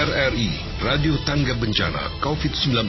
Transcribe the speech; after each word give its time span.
RRI 0.00 0.80
Radio 0.80 1.12
Tangga 1.28 1.52
Bencana 1.60 2.24
COVID-19. 2.24 2.88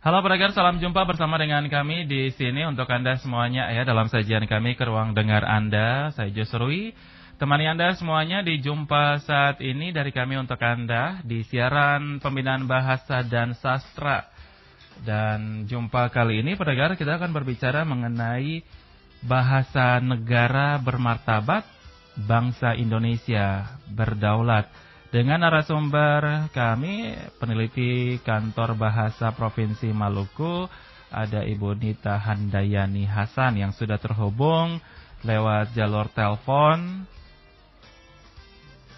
Halo 0.00 0.24
pendengar, 0.24 0.56
salam 0.56 0.80
jumpa 0.80 1.04
bersama 1.04 1.36
dengan 1.36 1.60
kami 1.68 2.08
di 2.08 2.32
sini 2.32 2.64
untuk 2.64 2.88
Anda 2.88 3.20
semuanya 3.20 3.68
ya 3.68 3.84
dalam 3.84 4.08
sajian 4.08 4.48
kami 4.48 4.80
ke 4.80 4.88
ruang 4.88 5.12
dengar 5.12 5.44
Anda. 5.44 6.08
Saya 6.16 6.32
Josrui, 6.32 6.96
temani 7.36 7.68
Anda 7.68 7.92
semuanya 7.92 8.40
di 8.40 8.64
jumpa 8.64 9.20
saat 9.28 9.60
ini 9.60 9.92
dari 9.92 10.08
kami 10.08 10.40
untuk 10.40 10.64
Anda 10.64 11.20
di 11.20 11.44
siaran 11.44 12.24
pembinaan 12.24 12.64
bahasa 12.64 13.20
dan 13.28 13.52
sastra. 13.60 14.24
Dan 15.04 15.68
jumpa 15.68 16.08
kali 16.08 16.40
ini 16.40 16.56
pendengar 16.56 16.96
kita 16.96 17.20
akan 17.20 17.28
berbicara 17.36 17.84
mengenai 17.84 18.64
bahasa 19.20 20.00
negara 20.00 20.80
bermartabat 20.80 21.73
bangsa 22.18 22.78
Indonesia 22.78 23.78
berdaulat. 23.90 24.70
Dengan 25.14 25.46
narasumber 25.46 26.50
kami, 26.50 27.14
peneliti 27.38 28.18
kantor 28.26 28.74
bahasa 28.74 29.30
Provinsi 29.30 29.94
Maluku, 29.94 30.66
ada 31.14 31.46
Ibu 31.46 31.78
Nita 31.78 32.18
Handayani 32.18 33.06
Hasan 33.06 33.62
yang 33.62 33.70
sudah 33.70 33.94
terhubung 34.02 34.82
lewat 35.22 35.70
jalur 35.78 36.10
telepon. 36.10 37.06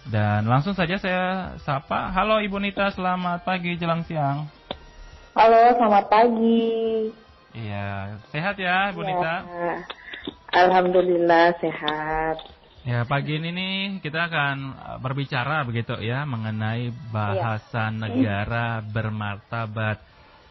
Dan 0.09 0.49
langsung 0.49 0.73
saja 0.73 0.97
saya 0.97 1.53
sapa. 1.61 2.09
Halo 2.09 2.41
Ibu 2.41 2.57
Nita, 2.57 2.89
selamat 2.89 3.45
pagi 3.45 3.77
jelang 3.77 4.01
siang. 4.09 4.49
Halo, 5.37 5.77
selamat 5.77 6.05
pagi. 6.09 7.13
Iya, 7.53 8.17
sehat 8.33 8.57
ya 8.57 8.89
Ibu 8.89 9.05
ya. 9.05 9.07
Nita? 9.13 9.35
Alhamdulillah 10.57 11.53
sehat. 11.61 12.56
Ya, 12.87 13.03
pagi 13.03 13.35
ini 13.35 13.51
nih 13.51 13.75
kita 13.99 14.31
akan 14.31 14.55
uh, 14.71 14.97
berbicara 15.03 15.67
begitu 15.67 15.99
ya 15.99 16.23
mengenai 16.23 16.87
bahasa 17.11 17.91
ya. 17.91 17.99
negara 17.99 18.79
bermartabat 18.79 19.99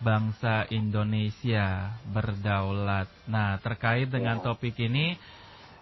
bangsa 0.05 0.69
Indonesia 0.69 1.97
berdaulat. 2.05 3.09
Nah, 3.25 3.56
terkait 3.65 4.12
dengan 4.12 4.37
ya. 4.37 4.53
topik 4.53 4.77
ini 4.77 5.17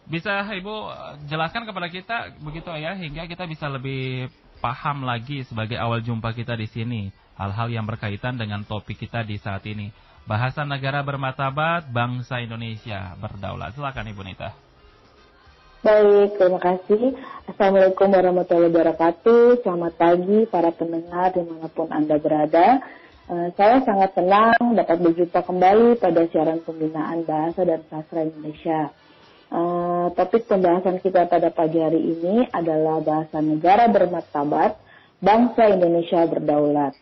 bisa 0.06 0.46
Ibu 0.46 0.70
uh, 0.70 1.18
jelaskan 1.26 1.66
kepada 1.66 1.90
kita 1.90 2.38
begitu 2.38 2.70
ya 2.78 2.94
hingga 2.94 3.26
kita 3.26 3.50
bisa 3.50 3.66
lebih 3.66 4.30
paham 4.62 5.02
lagi 5.02 5.42
sebagai 5.50 5.74
awal 5.74 6.06
jumpa 6.06 6.38
kita 6.38 6.54
di 6.54 6.70
sini 6.70 7.10
hal-hal 7.34 7.66
yang 7.66 7.82
berkaitan 7.82 8.38
dengan 8.38 8.62
topik 8.62 9.02
kita 9.02 9.26
di 9.26 9.42
saat 9.42 9.66
ini. 9.66 9.90
Bahasa 10.22 10.62
negara 10.62 11.02
bermartabat 11.02 11.90
bangsa 11.90 12.38
Indonesia 12.38 13.18
berdaulat. 13.18 13.74
Silakan 13.74 14.06
Ibu 14.06 14.22
Nita. 14.22 14.63
Baik, 15.84 16.40
terima 16.40 16.56
kasih. 16.64 17.12
Assalamualaikum 17.44 18.08
warahmatullahi 18.08 18.72
wabarakatuh. 18.72 19.60
Selamat 19.60 19.92
pagi 20.00 20.48
para 20.48 20.72
pendengar 20.72 21.36
di 21.36 21.44
mana 21.44 21.68
pun 21.68 21.92
Anda 21.92 22.16
berada. 22.16 22.80
Uh, 23.28 23.52
saya 23.52 23.84
sangat 23.84 24.16
senang 24.16 24.56
dapat 24.72 25.04
berjumpa 25.04 25.44
kembali 25.44 26.00
pada 26.00 26.24
siaran 26.32 26.64
pembinaan 26.64 27.28
bahasa 27.28 27.68
dan 27.68 27.84
sastra 27.92 28.24
Indonesia. 28.24 28.96
Uh, 29.52 30.08
topik 30.16 30.48
pembahasan 30.48 31.04
kita 31.04 31.28
pada 31.28 31.52
pagi 31.52 31.76
hari 31.76 32.00
ini 32.00 32.48
adalah 32.48 33.04
bahasa 33.04 33.44
negara 33.44 33.84
bermartabat, 33.84 34.80
bangsa 35.20 35.68
Indonesia 35.68 36.24
berdaulat. 36.24 36.96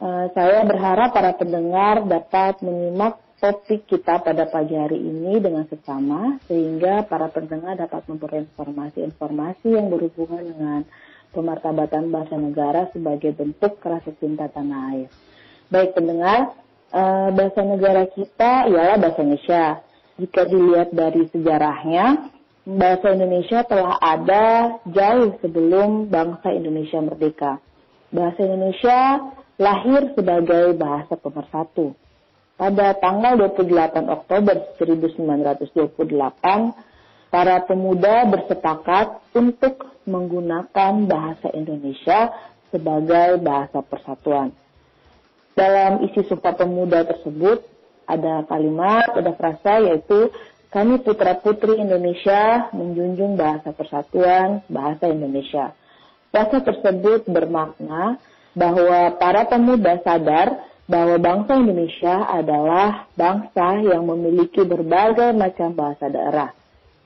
Uh, 0.00 0.32
saya 0.32 0.64
berharap 0.64 1.12
para 1.12 1.36
pendengar 1.36 2.00
dapat 2.08 2.56
menyimak 2.64 3.20
topik 3.44 3.84
kita 3.84 4.24
pada 4.24 4.48
pagi 4.48 4.72
hari 4.72 4.96
ini 4.96 5.36
dengan 5.36 5.68
seksama 5.68 6.40
sehingga 6.48 7.04
para 7.04 7.28
pendengar 7.28 7.76
dapat 7.76 8.08
memperoleh 8.08 8.48
informasi-informasi 8.48 9.68
yang 9.68 9.92
berhubungan 9.92 10.48
dengan 10.48 10.80
pemartabatan 11.28 12.08
bahasa 12.08 12.40
negara 12.40 12.88
sebagai 12.96 13.36
bentuk 13.36 13.76
rasa 13.84 14.16
cinta 14.16 14.48
tanah 14.48 14.96
air. 14.96 15.12
Baik 15.68 15.92
pendengar, 15.92 16.56
eh, 16.88 17.28
bahasa 17.36 17.60
negara 17.68 18.08
kita 18.08 18.64
ialah 18.72 18.96
bahasa 18.96 19.20
Indonesia. 19.20 19.84
Jika 20.16 20.40
dilihat 20.48 20.88
dari 20.96 21.28
sejarahnya, 21.28 22.32
bahasa 22.64 23.12
Indonesia 23.12 23.60
telah 23.68 24.00
ada 24.00 24.44
jauh 24.88 25.36
sebelum 25.44 26.08
bangsa 26.08 26.48
Indonesia 26.48 26.96
merdeka. 26.96 27.60
Bahasa 28.08 28.40
Indonesia 28.40 29.20
lahir 29.60 30.16
sebagai 30.16 30.72
bahasa 30.80 31.12
pemersatu 31.20 31.92
pada 32.54 32.94
tanggal 32.94 33.34
28 33.50 34.06
Oktober 34.06 34.78
1928, 34.78 37.34
para 37.34 37.58
pemuda 37.66 38.30
bersepakat 38.30 39.18
untuk 39.34 39.90
menggunakan 40.06 40.92
bahasa 41.10 41.50
Indonesia 41.50 42.30
sebagai 42.70 43.42
bahasa 43.42 43.82
persatuan. 43.82 44.54
Dalam 45.54 46.02
isi 46.06 46.22
Sumpah 46.26 46.54
Pemuda 46.54 47.06
tersebut 47.06 47.62
ada 48.06 48.42
kalimat, 48.46 49.10
ada 49.14 49.34
frasa 49.34 49.82
yaitu 49.82 50.30
kami 50.74 50.98
putra-putri 51.02 51.78
Indonesia 51.78 52.66
menjunjung 52.74 53.38
bahasa 53.38 53.70
persatuan, 53.70 54.58
bahasa 54.66 55.06
Indonesia. 55.06 55.70
Bahasa 56.34 56.58
tersebut 56.58 57.30
bermakna 57.30 58.18
bahwa 58.58 59.14
para 59.18 59.46
pemuda 59.46 60.02
sadar 60.02 60.66
bahwa 60.84 61.16
bangsa 61.16 61.56
Indonesia 61.56 62.28
adalah 62.28 63.08
bangsa 63.16 63.80
yang 63.80 64.04
memiliki 64.04 64.64
berbagai 64.68 65.32
macam 65.32 65.72
bahasa 65.72 66.12
daerah. 66.12 66.50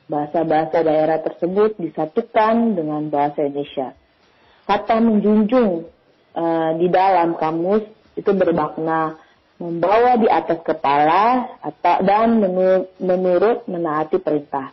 Bahasa-bahasa 0.08 0.82
daerah 0.82 1.18
tersebut 1.20 1.78
disatukan 1.78 2.74
dengan 2.74 3.06
bahasa 3.12 3.44
Indonesia. 3.44 3.94
Kata 4.66 4.98
menjunjung 4.98 5.84
uh, 6.34 6.70
di 6.80 6.88
dalam 6.90 7.36
kamus 7.38 7.84
itu 8.18 8.30
bermakna 8.34 9.20
membawa 9.58 10.18
di 10.18 10.26
atas 10.30 10.62
kepala 10.62 11.58
atau 11.62 11.96
dan 12.06 12.38
menurut, 12.98 13.66
menaati 13.66 14.22
perintah. 14.22 14.70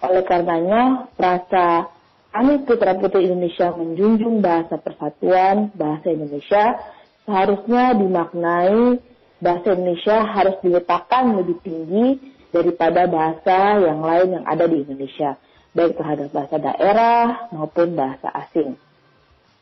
Oleh 0.00 0.22
karenanya, 0.22 1.12
frasa 1.18 1.90
kami 2.30 2.62
putra 2.62 2.94
putri 2.94 3.26
Indonesia 3.26 3.74
menjunjung 3.74 4.38
bahasa 4.38 4.78
persatuan 4.78 5.74
bahasa 5.74 6.14
Indonesia 6.14 6.78
seharusnya 7.24 7.96
dimaknai 7.96 9.00
bahasa 9.40 9.72
Indonesia 9.72 10.18
harus 10.24 10.56
diletakkan 10.60 11.36
lebih 11.40 11.56
tinggi 11.64 12.20
daripada 12.52 13.06
bahasa 13.06 13.80
yang 13.80 14.04
lain 14.04 14.40
yang 14.40 14.44
ada 14.44 14.66
di 14.66 14.84
Indonesia, 14.84 15.38
baik 15.72 15.96
terhadap 15.96 16.28
bahasa 16.34 16.56
daerah 16.58 17.48
maupun 17.54 17.94
bahasa 17.96 18.28
asing. 18.46 18.76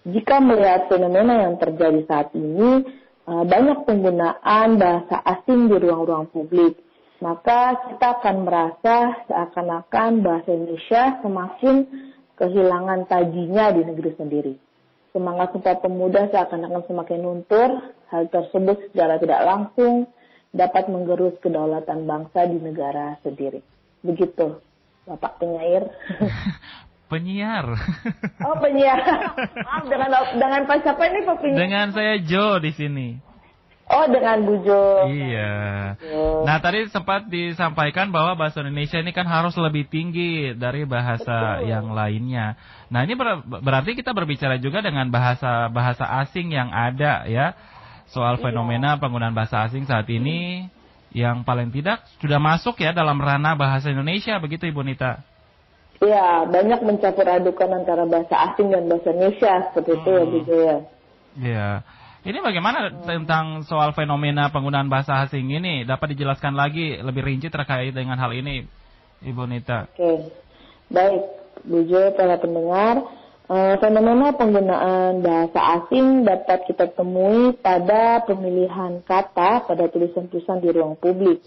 Jika 0.09 0.41
melihat 0.41 0.89
fenomena 0.89 1.47
yang 1.47 1.61
terjadi 1.61 2.01
saat 2.09 2.33
ini, 2.33 2.87
eh, 3.29 3.45
banyak 3.45 3.85
penggunaan 3.85 4.69
bahasa 4.81 5.21
asing 5.21 5.69
di 5.69 5.77
ruang-ruang 5.77 6.33
publik, 6.33 6.81
maka 7.21 7.77
kita 7.93 8.23
akan 8.23 8.37
merasa 8.47 9.27
seakan-akan 9.27 10.11
bahasa 10.23 10.49
Indonesia 10.55 11.19
semakin 11.21 11.77
kehilangan 12.39 13.11
tajinya 13.11 13.75
di 13.75 13.83
negeri 13.85 14.11
sendiri. 14.15 14.55
Semangat 15.13 15.57
Sumpah 15.57 15.81
Pemuda 15.81 16.29
seakan-akan 16.29 16.85
semakin 16.85 17.21
luntur. 17.25 17.71
Hal 18.09 18.29
tersebut 18.33 18.89
secara 18.89 19.21
tidak 19.21 19.41
langsung 19.45 20.09
dapat 20.53 20.89
menggerus 20.89 21.37
kedaulatan 21.45 22.09
bangsa 22.09 22.49
di 22.49 22.57
negara 22.57 23.21
sendiri. 23.21 23.61
Begitu, 24.01 24.57
Bapak 25.09 25.41
penyair. 25.41 25.89
penyiar. 27.13 27.67
Oh 28.45 28.57
penyiar. 28.61 29.01
Maaf 29.67 29.85
dengan 29.89 30.11
dengan 30.37 30.61
Pak 30.69 30.79
siapa 30.85 31.03
ini 31.09 31.25
Pak 31.25 31.37
penyiar? 31.41 31.61
Dengan 31.65 31.87
saya 31.97 32.15
Jo 32.21 32.61
di 32.61 32.73
sini. 32.77 33.28
Oh 33.89 34.05
dengan 34.05 34.45
Bu 34.45 34.61
Jo. 34.61 35.09
Iya. 35.09 35.97
Nah 36.45 36.57
tadi 36.61 36.85
sempat 36.93 37.25
disampaikan 37.25 38.13
bahwa 38.13 38.37
bahasa 38.37 38.61
Indonesia 38.61 39.01
ini 39.01 39.17
kan 39.17 39.25
harus 39.25 39.57
lebih 39.57 39.89
tinggi 39.89 40.53
dari 40.53 40.85
bahasa 40.85 41.57
Betul. 41.57 41.73
yang 41.73 41.97
lainnya. 41.97 42.61
Nah 42.93 43.09
ini 43.09 43.17
ber 43.17 43.41
berarti 43.41 43.97
kita 43.97 44.13
berbicara 44.13 44.61
juga 44.61 44.85
dengan 44.85 45.09
bahasa 45.09 45.73
bahasa 45.73 46.05
asing 46.21 46.53
yang 46.53 46.69
ada 46.69 47.25
ya 47.25 47.57
soal 48.13 48.37
iya. 48.37 48.45
fenomena 48.45 49.01
penggunaan 49.01 49.33
bahasa 49.33 49.65
asing 49.65 49.89
saat 49.89 50.05
ini 50.13 50.69
yang 51.17 51.41
paling 51.41 51.73
tidak 51.73 52.05
sudah 52.21 52.37
masuk 52.37 52.77
ya 52.85 52.93
dalam 52.93 53.17
ranah 53.17 53.57
bahasa 53.57 53.89
Indonesia 53.89 54.37
begitu 54.37 54.69
Ibu 54.69 54.85
Nita. 54.85 55.25
Iya 56.05 56.45
banyak 56.45 56.85
mencampur 56.85 57.25
adukan 57.25 57.73
antara 57.73 58.05
bahasa 58.05 58.53
asing 58.53 58.69
dan 58.69 58.85
bahasa 58.85 59.17
Indonesia 59.17 59.53
seperti 59.73 59.91
hmm. 59.97 59.99
itu 59.99 60.09
ya 60.13 60.25
Bu 60.29 60.39
Jo 60.45 60.57
ya. 60.61 60.79
Iya. 61.39 61.71
Ini 62.27 62.43
bagaimana 62.43 62.91
tentang 63.07 63.63
soal 63.63 63.95
fenomena 63.95 64.51
penggunaan 64.51 64.91
bahasa 64.91 65.23
asing 65.23 65.55
ini? 65.55 65.87
Dapat 65.87 66.19
dijelaskan 66.19 66.59
lagi 66.59 66.99
lebih 66.99 67.23
rinci 67.23 67.47
terkait 67.47 67.95
dengan 67.95 68.19
hal 68.19 68.35
ini, 68.35 68.67
Ibu 69.23 69.47
Nita? 69.47 69.87
Oke, 69.95 70.27
baik, 70.91 71.23
Bu 71.63 71.87
Jo, 71.87 72.11
para 72.19 72.35
pendengar. 72.43 73.07
Uh, 73.49 73.81
fenomena 73.81 74.37
penggunaan 74.37 75.25
bahasa 75.25 75.81
asing 75.81 76.21
dapat 76.21 76.69
kita 76.69 76.93
temui 76.93 77.57
pada 77.57 78.21
pemilihan 78.29 79.01
kata 79.09 79.65
pada 79.65 79.89
tulisan-tulisan 79.89 80.61
di 80.61 80.69
ruang 80.69 81.01
publik. 81.01 81.41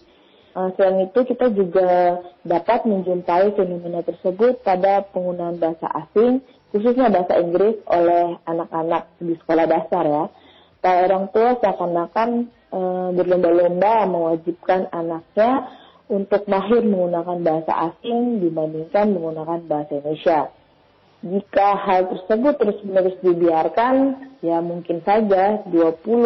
Uh, 0.57 0.73
selain 0.73 1.06
itu 1.06 1.19
kita 1.29 1.53
juga 1.53 2.18
dapat 2.41 2.89
menjumpai 2.89 3.53
fenomena 3.53 4.01
tersebut 4.01 4.65
pada 4.65 5.06
penggunaan 5.13 5.62
bahasa 5.62 5.85
asing, 5.94 6.41
khususnya 6.73 7.12
bahasa 7.13 7.38
Inggris 7.38 7.77
oleh 7.85 8.39
anak-anak 8.50 9.12
di 9.21 9.38
sekolah 9.38 9.69
dasar 9.69 10.03
ya. 10.07 10.25
Para 10.81 11.06
orang 11.06 11.30
tua 11.30 11.62
seakan-akan 11.62 12.30
uh, 12.74 13.10
berlomba-lomba 13.13 14.10
mewajibkan 14.10 14.89
anaknya 14.89 15.69
untuk 16.10 16.50
mahir 16.50 16.81
menggunakan 16.83 17.38
bahasa 17.39 17.94
asing 17.94 18.42
dibandingkan 18.42 19.13
menggunakan 19.13 19.62
bahasa 19.69 20.01
Indonesia. 20.01 20.50
Jika 21.22 21.68
hal 21.86 22.10
tersebut 22.10 22.54
terus-menerus 22.57 23.13
dibiarkan, 23.22 23.95
ya 24.42 24.57
mungkin 24.60 25.06
saja 25.06 25.62
20 25.69 25.69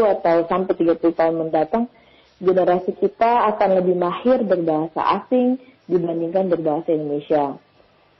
atau 0.07 0.47
sampai 0.47 0.73
30 0.73 1.03
tahun 1.03 1.35
mendatang 1.35 1.91
generasi 2.39 2.95
kita 2.95 3.51
akan 3.55 3.83
lebih 3.83 3.99
mahir 3.99 4.39
berbahasa 4.47 5.19
asing 5.19 5.59
dibandingkan 5.91 6.47
berbahasa 6.47 6.95
Indonesia. 6.95 7.59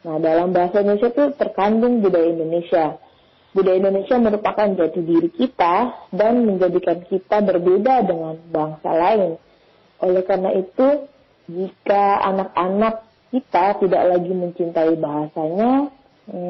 Nah, 0.05 0.17
dalam 0.21 0.51
bahasa 0.51 0.83
Indonesia 0.83 1.09
itu 1.09 1.25
terkandung 1.39 2.03
budaya 2.03 2.27
Indonesia. 2.29 2.99
Budaya 3.55 3.79
Indonesia 3.79 4.19
merupakan 4.19 4.67
jati 4.67 4.99
diri 4.99 5.31
kita 5.31 5.75
dan 6.11 6.43
menjadikan 6.43 7.07
kita 7.07 7.39
berbeda 7.39 8.03
dengan 8.03 8.35
bangsa 8.51 8.91
lain. 8.91 9.39
Oleh 10.03 10.27
karena 10.27 10.51
itu, 10.59 11.07
jika 11.47 12.19
anak-anak 12.35 13.07
kita 13.31 13.79
tidak 13.79 14.03
lagi 14.11 14.33
mencintai 14.35 14.99
bahasanya, 14.99 15.87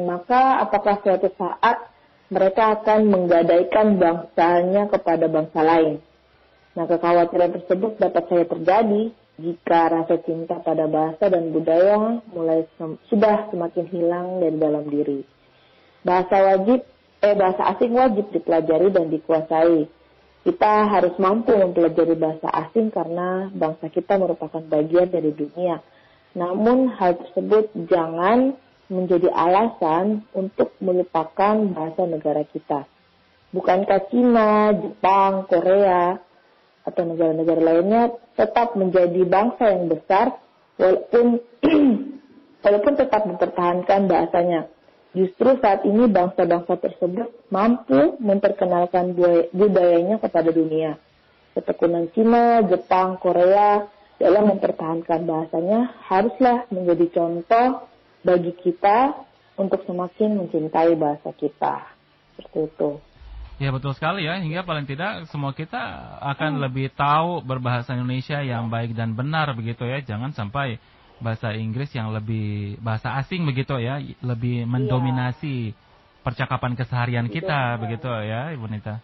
maka 0.09 0.65
apakah 0.65 0.97
suatu 1.05 1.29
saat 1.37 1.93
mereka 2.33 2.81
akan 2.81 3.05
menggadaikan 3.05 4.01
bangsanya 4.01 4.89
kepada 4.89 5.29
bangsa 5.29 5.61
lain? 5.61 6.01
Nah, 6.73 6.89
kekhawatiran 6.89 7.53
tersebut 7.53 8.01
dapat 8.01 8.23
saya 8.33 8.49
terjadi 8.49 9.13
jika 9.37 9.93
rasa 9.93 10.15
cinta 10.25 10.57
pada 10.57 10.89
bahasa 10.89 11.29
dan 11.29 11.53
budaya 11.53 12.17
mulai 12.33 12.65
sem 12.81 12.97
sudah 13.13 13.45
semakin 13.53 13.85
hilang 13.93 14.41
dari 14.41 14.57
dalam 14.57 14.89
diri. 14.89 15.21
Bahasa 16.01 16.55
wajib, 16.55 16.94
eh 17.25 17.33
bahasa 17.33 17.73
asing 17.73 17.97
wajib 17.97 18.29
dipelajari 18.29 18.93
dan 18.93 19.09
dikuasai. 19.09 19.89
Kita 20.45 20.73
harus 20.85 21.17
mampu 21.17 21.57
mempelajari 21.57 22.13
bahasa 22.13 22.45
asing 22.53 22.93
karena 22.93 23.49
bangsa 23.49 23.89
kita 23.89 24.21
merupakan 24.21 24.61
bagian 24.61 25.09
dari 25.09 25.33
dunia. 25.33 25.81
Namun 26.37 26.93
hal 26.93 27.17
tersebut 27.17 27.73
jangan 27.89 28.53
menjadi 28.85 29.33
alasan 29.33 30.21
untuk 30.37 30.77
melupakan 30.77 31.57
bahasa 31.73 32.05
negara 32.05 32.45
kita. 32.45 32.85
Bukankah 33.49 34.05
Cina, 34.13 34.69
Jepang, 34.77 35.49
Korea, 35.49 36.21
atau 36.85 37.01
negara-negara 37.01 37.61
lainnya 37.65 38.13
tetap 38.37 38.77
menjadi 38.77 39.25
bangsa 39.25 39.73
yang 39.73 39.89
besar 39.89 40.37
walaupun 40.77 41.41
walaupun 42.63 42.93
tetap 42.93 43.25
mempertahankan 43.25 44.05
bahasanya. 44.05 44.69
Justru 45.15 45.55
saat 45.63 45.87
ini 45.87 46.11
bangsa-bangsa 46.11 46.75
tersebut 46.75 47.47
mampu 47.47 48.19
memperkenalkan 48.19 49.15
budayanya 49.55 50.19
kepada 50.19 50.51
dunia. 50.51 50.99
Ketekunan 51.55 52.11
Cina, 52.11 52.59
Jepang, 52.67 53.15
Korea 53.15 53.87
dalam 54.19 54.51
mempertahankan 54.51 55.23
bahasanya 55.23 55.95
haruslah 56.11 56.67
menjadi 56.67 57.15
contoh 57.15 57.87
bagi 58.27 58.51
kita 58.59 59.15
untuk 59.55 59.87
semakin 59.87 60.35
mencintai 60.35 60.99
bahasa 60.99 61.31
kita. 61.31 61.87
Seperti 62.35 62.59
itu. 62.67 62.89
Ya 63.55 63.71
betul 63.71 63.95
sekali 63.95 64.27
ya, 64.27 64.35
hingga 64.35 64.67
paling 64.67 64.83
tidak 64.83 65.31
semua 65.31 65.55
kita 65.55 65.79
akan 66.19 66.59
hmm. 66.59 66.61
lebih 66.67 66.91
tahu 66.91 67.39
berbahasa 67.39 67.95
Indonesia 67.95 68.43
yang 68.43 68.67
baik 68.67 68.91
dan 68.91 69.15
benar 69.15 69.55
begitu 69.55 69.87
ya. 69.87 70.03
Jangan 70.03 70.35
sampai 70.35 70.75
bahasa 71.19 71.55
Inggris 71.55 71.91
yang 71.95 72.11
lebih 72.11 72.79
bahasa 72.83 73.15
asing 73.19 73.47
begitu 73.47 73.79
ya, 73.79 73.99
lebih 74.23 74.63
iya. 74.63 74.69
mendominasi 74.69 75.71
ya. 75.71 75.75
percakapan 76.25 76.75
keseharian 76.75 77.27
kita 77.31 77.75
betul. 77.75 77.81
begitu 77.87 78.07
ya, 78.25 78.51
Ibu 78.51 78.65
Nita. 78.67 78.95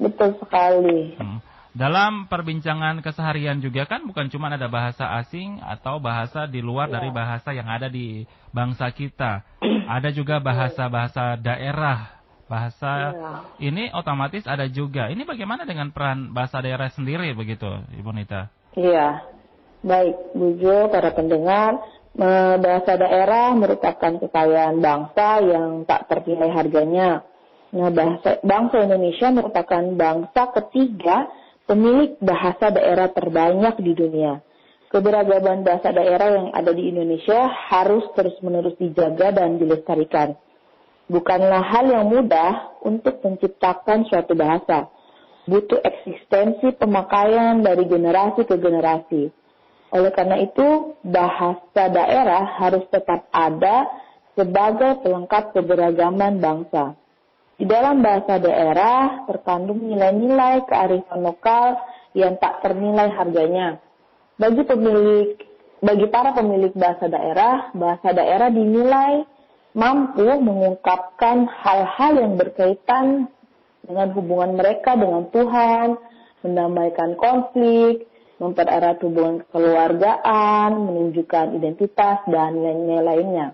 Betul 0.00 0.36
sekali. 0.40 1.14
Hmm. 1.20 1.38
Dalam 1.70 2.26
perbincangan 2.26 2.98
keseharian 2.98 3.62
juga 3.62 3.86
kan 3.86 4.02
bukan 4.02 4.26
cuma 4.26 4.50
ada 4.50 4.66
bahasa 4.66 5.06
asing 5.22 5.62
atau 5.62 6.02
bahasa 6.02 6.50
di 6.50 6.58
luar 6.58 6.90
ya. 6.90 6.98
dari 6.98 7.14
bahasa 7.14 7.54
yang 7.54 7.70
ada 7.70 7.86
di 7.86 8.26
bangsa 8.50 8.90
kita. 8.90 9.46
Ada 9.90 10.14
juga 10.14 10.38
bahasa-bahasa 10.38 11.34
daerah 11.34 12.14
bahasa 12.46 13.14
ya. 13.14 13.34
ini 13.58 13.90
otomatis 13.94 14.42
ada 14.46 14.66
juga. 14.66 15.06
Ini 15.06 15.22
bagaimana 15.22 15.62
dengan 15.62 15.94
peran 15.94 16.34
bahasa 16.34 16.58
daerah 16.58 16.90
sendiri 16.90 17.30
begitu, 17.34 17.66
Ibu 17.94 18.10
Nita? 18.10 18.50
Iya, 18.74 19.22
baik, 19.80 20.36
Bu 20.36 20.56
Jo, 20.60 20.88
para 20.88 21.12
pendengar, 21.12 21.80
bahasa 22.60 22.98
daerah 23.00 23.54
merupakan 23.54 24.12
kekayaan 24.20 24.78
bangsa 24.82 25.28
yang 25.44 25.88
tak 25.88 26.08
ternilai 26.10 26.50
harganya. 26.52 27.24
Nah, 27.70 27.90
bahasa, 27.94 28.42
bangsa 28.42 28.82
Indonesia 28.82 29.28
merupakan 29.30 29.82
bangsa 29.94 30.42
ketiga 30.58 31.30
pemilik 31.70 32.18
bahasa 32.18 32.74
daerah 32.74 33.08
terbanyak 33.14 33.78
di 33.78 33.92
dunia. 33.94 34.42
Keberagaman 34.90 35.62
bahasa 35.62 35.94
daerah 35.94 36.28
yang 36.34 36.48
ada 36.50 36.74
di 36.74 36.90
Indonesia 36.90 37.46
harus 37.70 38.02
terus-menerus 38.18 38.74
dijaga 38.74 39.30
dan 39.30 39.62
dilestarikan 39.62 40.34
bukanlah 41.10 41.66
hal 41.66 41.90
yang 41.90 42.06
mudah 42.06 42.78
untuk 42.86 43.18
menciptakan 43.20 44.06
suatu 44.06 44.38
bahasa. 44.38 44.86
Butuh 45.50 45.82
eksistensi 45.82 46.70
pemakaian 46.78 47.58
dari 47.66 47.82
generasi 47.90 48.46
ke 48.46 48.54
generasi. 48.54 49.34
Oleh 49.90 50.14
karena 50.14 50.38
itu, 50.38 50.94
bahasa 51.02 51.90
daerah 51.90 52.46
harus 52.62 52.86
tetap 52.90 53.26
ada 53.34 53.90
sebagai 54.38 55.02
pelengkap 55.02 55.50
keberagaman 55.52 56.38
bangsa. 56.38 56.94
Di 57.60 57.68
dalam 57.68 58.00
bahasa 58.00 58.40
daerah 58.40 59.28
terkandung 59.28 59.84
nilai-nilai 59.84 60.64
kearifan 60.64 61.20
lokal 61.20 61.76
yang 62.16 62.38
tak 62.40 62.64
ternilai 62.64 63.12
harganya. 63.12 63.76
Bagi 64.40 64.64
pemilik 64.64 65.36
bagi 65.80 66.06
para 66.12 66.36
pemilik 66.36 66.76
bahasa 66.76 67.08
daerah, 67.08 67.72
bahasa 67.72 68.12
daerah 68.12 68.52
dinilai 68.52 69.24
mampu 69.72 70.28
mengungkapkan 70.28 71.48
hal-hal 71.48 72.12
yang 72.20 72.34
berkaitan 72.36 73.32
dengan 73.80 74.08
hubungan 74.12 74.60
mereka 74.60 74.92
dengan 74.92 75.32
Tuhan, 75.32 75.96
mendamaikan 76.44 77.16
konflik, 77.16 78.04
mempererat 78.40 79.04
hubungan 79.04 79.44
kekeluargaan, 79.44 80.72
menunjukkan 80.72 81.60
identitas, 81.60 82.24
dan 82.24 82.56
nilai-nilai 82.56 83.04
lainnya. 83.04 83.48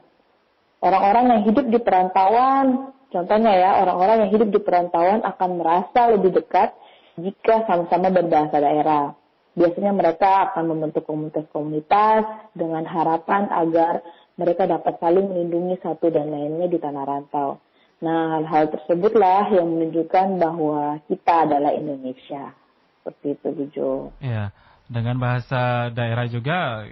Orang-orang 0.78 1.34
yang 1.34 1.42
hidup 1.42 1.66
di 1.66 1.78
perantauan, 1.82 2.94
contohnya 3.10 3.52
ya, 3.58 3.70
orang-orang 3.82 4.24
yang 4.24 4.30
hidup 4.30 4.48
di 4.54 4.60
perantauan 4.62 5.26
akan 5.26 5.50
merasa 5.58 6.14
lebih 6.14 6.38
dekat 6.38 6.70
jika 7.18 7.66
sama-sama 7.66 8.14
berbahasa 8.14 8.62
daerah. 8.62 9.18
Biasanya 9.58 9.90
mereka 9.90 10.52
akan 10.52 10.64
membentuk 10.70 11.02
komunitas-komunitas 11.08 12.54
dengan 12.54 12.86
harapan 12.86 13.50
agar 13.50 14.06
mereka 14.36 14.68
dapat 14.68 15.00
saling 15.00 15.32
melindungi 15.32 15.80
satu 15.80 16.12
dan 16.12 16.28
lainnya 16.28 16.68
di 16.68 16.78
tanah 16.78 17.04
rantau. 17.08 17.58
Nah, 18.04 18.36
hal-hal 18.36 18.68
tersebutlah 18.68 19.48
yang 19.56 19.72
menunjukkan 19.72 20.36
bahwa 20.36 21.00
kita 21.08 21.48
adalah 21.48 21.72
Indonesia. 21.72 22.52
Seperti 23.00 23.26
itu, 23.32 23.48
Jo. 23.72 23.90
Ya, 24.20 24.52
dengan 24.86 25.18
bahasa 25.18 25.90
daerah 25.90 26.26
juga 26.30 26.86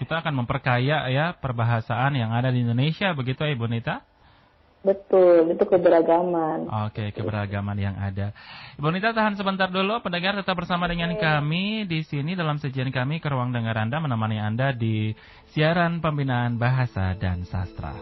kita 0.00 0.24
akan 0.24 0.44
memperkaya 0.44 1.12
ya 1.12 1.36
perbahasaan 1.36 2.16
yang 2.16 2.32
ada 2.32 2.48
di 2.48 2.64
Indonesia, 2.64 3.12
begitu 3.12 3.44
ya, 3.44 3.52
Ibu 3.52 3.68
Nita? 3.68 4.00
Betul, 4.80 5.52
itu 5.52 5.60
keberagaman. 5.68 6.64
Oke, 6.88 7.12
keberagaman 7.12 7.76
yang 7.76 8.00
ada. 8.00 8.32
Ibu 8.80 8.88
Nita 8.88 9.12
tahan 9.12 9.36
sebentar 9.36 9.68
dulu, 9.68 10.00
pendengar 10.00 10.40
tetap 10.40 10.56
bersama 10.56 10.88
dengan 10.88 11.12
kami 11.20 11.84
di 11.84 12.00
sini 12.00 12.32
dalam 12.32 12.56
sejian 12.56 12.88
kami 12.88 13.20
ke 13.20 13.28
ruang 13.28 13.52
dengar 13.52 13.76
Anda 13.76 14.00
menemani 14.00 14.40
Anda 14.40 14.72
di 14.72 15.12
siaran 15.52 16.00
pembinaan 16.00 16.56
bahasa 16.56 17.12
dan 17.20 17.44
sastra. 17.44 17.92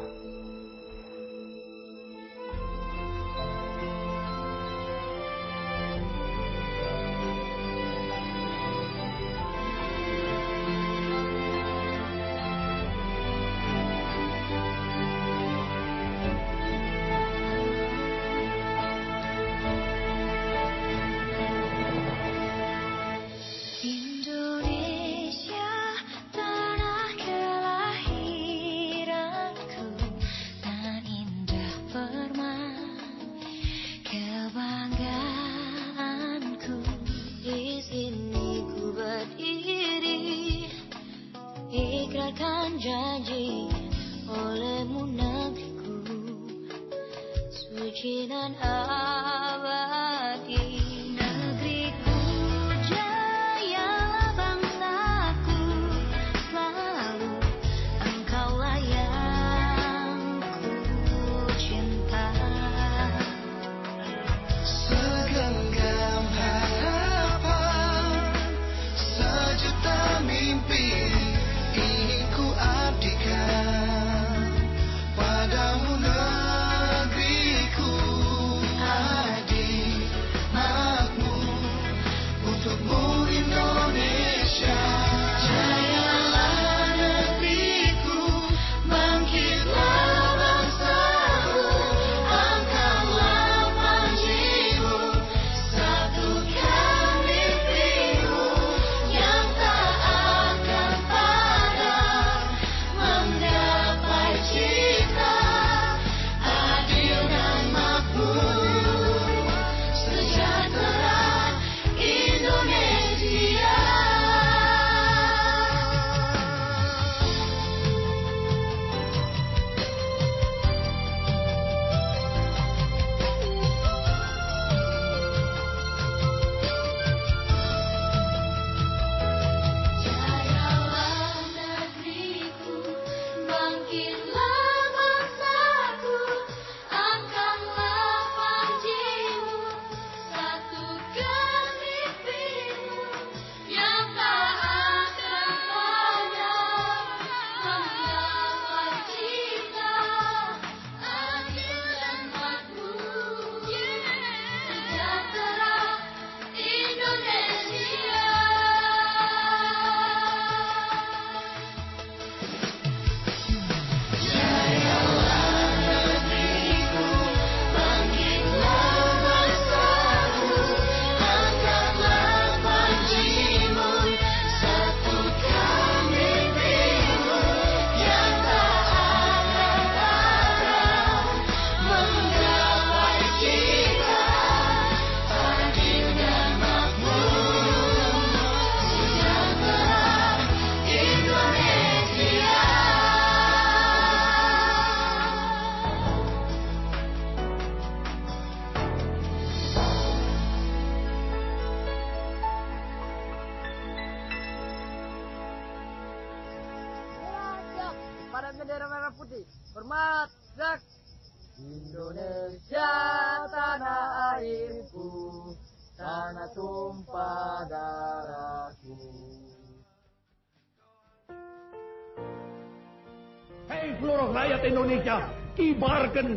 love. 48.87 49.28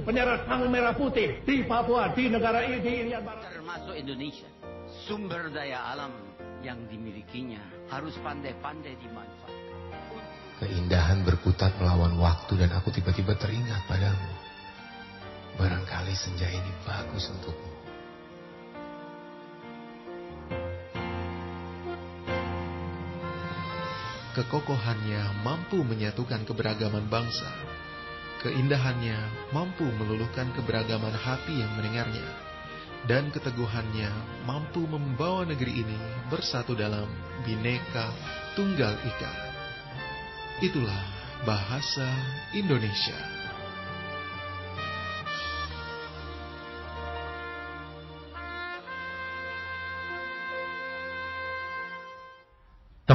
Bendera 0.02 0.44
sang 0.50 0.66
merah 0.68 0.98
putih 0.98 1.46
di 1.46 1.64
Papua, 1.64 2.10
di 2.12 2.28
negara 2.28 2.66
ini, 2.66 2.78
di 2.82 2.92
Irian 3.06 3.22
Barat. 3.22 3.54
Termasuk 3.54 3.94
Indonesia, 3.94 4.50
sumber 5.06 5.54
daya 5.54 5.94
alam 5.94 6.14
yang 6.66 6.78
dimilikinya 6.90 7.62
harus 7.90 8.18
pandai-pandai 8.22 8.98
dimanfaatkan. 8.98 9.60
Keindahan 10.62 11.26
berputar 11.26 11.74
melawan 11.82 12.22
waktu 12.22 12.54
dan 12.62 12.70
aku 12.78 12.94
tiba-tiba 12.94 13.34
teringat 13.38 13.82
padamu. 13.90 14.30
Barangkali 15.58 16.14
senja 16.14 16.46
ini 16.50 16.72
bagus 16.86 17.34
untukmu. 17.34 17.70
Kekokohannya 24.32 25.44
mampu 25.44 25.84
menyatukan 25.84 26.48
keberagaman 26.48 27.12
bangsa 27.12 27.52
Keindahannya 28.42 29.18
mampu 29.54 29.86
meluluhkan 29.86 30.50
keberagaman 30.58 31.14
hati 31.14 31.62
yang 31.62 31.70
mendengarnya, 31.78 32.26
dan 33.06 33.30
keteguhannya 33.30 34.10
mampu 34.50 34.82
membawa 34.90 35.46
negeri 35.46 35.86
ini 35.86 36.00
bersatu 36.34 36.74
dalam 36.74 37.06
bineka 37.46 38.10
tunggal 38.58 38.98
ika. 39.06 39.34
Itulah 40.66 41.02
bahasa 41.46 42.10
Indonesia. 42.58 43.41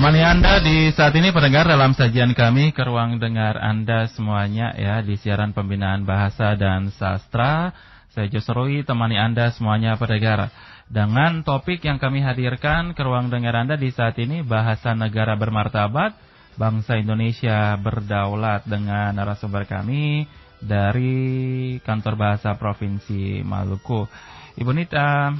Temani 0.07 0.23
Anda 0.23 0.63
di 0.63 0.87
saat 0.95 1.19
ini 1.19 1.35
pendengar 1.35 1.67
dalam 1.67 1.91
sajian 1.91 2.31
kami 2.31 2.71
ke 2.71 2.79
ruang 2.87 3.19
dengar 3.19 3.59
Anda 3.59 4.07
semuanya 4.07 4.71
ya 4.79 5.03
di 5.03 5.19
siaran 5.19 5.51
pembinaan 5.51 6.07
bahasa 6.07 6.55
dan 6.55 6.95
sastra. 6.95 7.75
Saya 8.15 8.31
Josroi 8.31 8.87
temani 8.87 9.19
Anda 9.19 9.51
semuanya 9.51 9.99
pendengar 9.99 10.55
dengan 10.87 11.43
topik 11.43 11.83
yang 11.83 11.99
kami 11.99 12.23
hadirkan 12.23 12.95
ke 12.95 13.03
ruang 13.03 13.35
dengar 13.35 13.59
Anda 13.59 13.75
di 13.75 13.91
saat 13.91 14.15
ini 14.23 14.47
bahasa 14.47 14.95
negara 14.95 15.35
bermartabat, 15.35 16.15
bangsa 16.55 17.03
Indonesia 17.03 17.75
berdaulat 17.75 18.63
dengan 18.63 19.11
narasumber 19.11 19.67
kami 19.67 20.23
dari 20.63 21.83
Kantor 21.83 22.15
Bahasa 22.15 22.55
Provinsi 22.55 23.43
Maluku. 23.43 24.07
Ibu 24.55 24.71
Nita, 24.71 25.35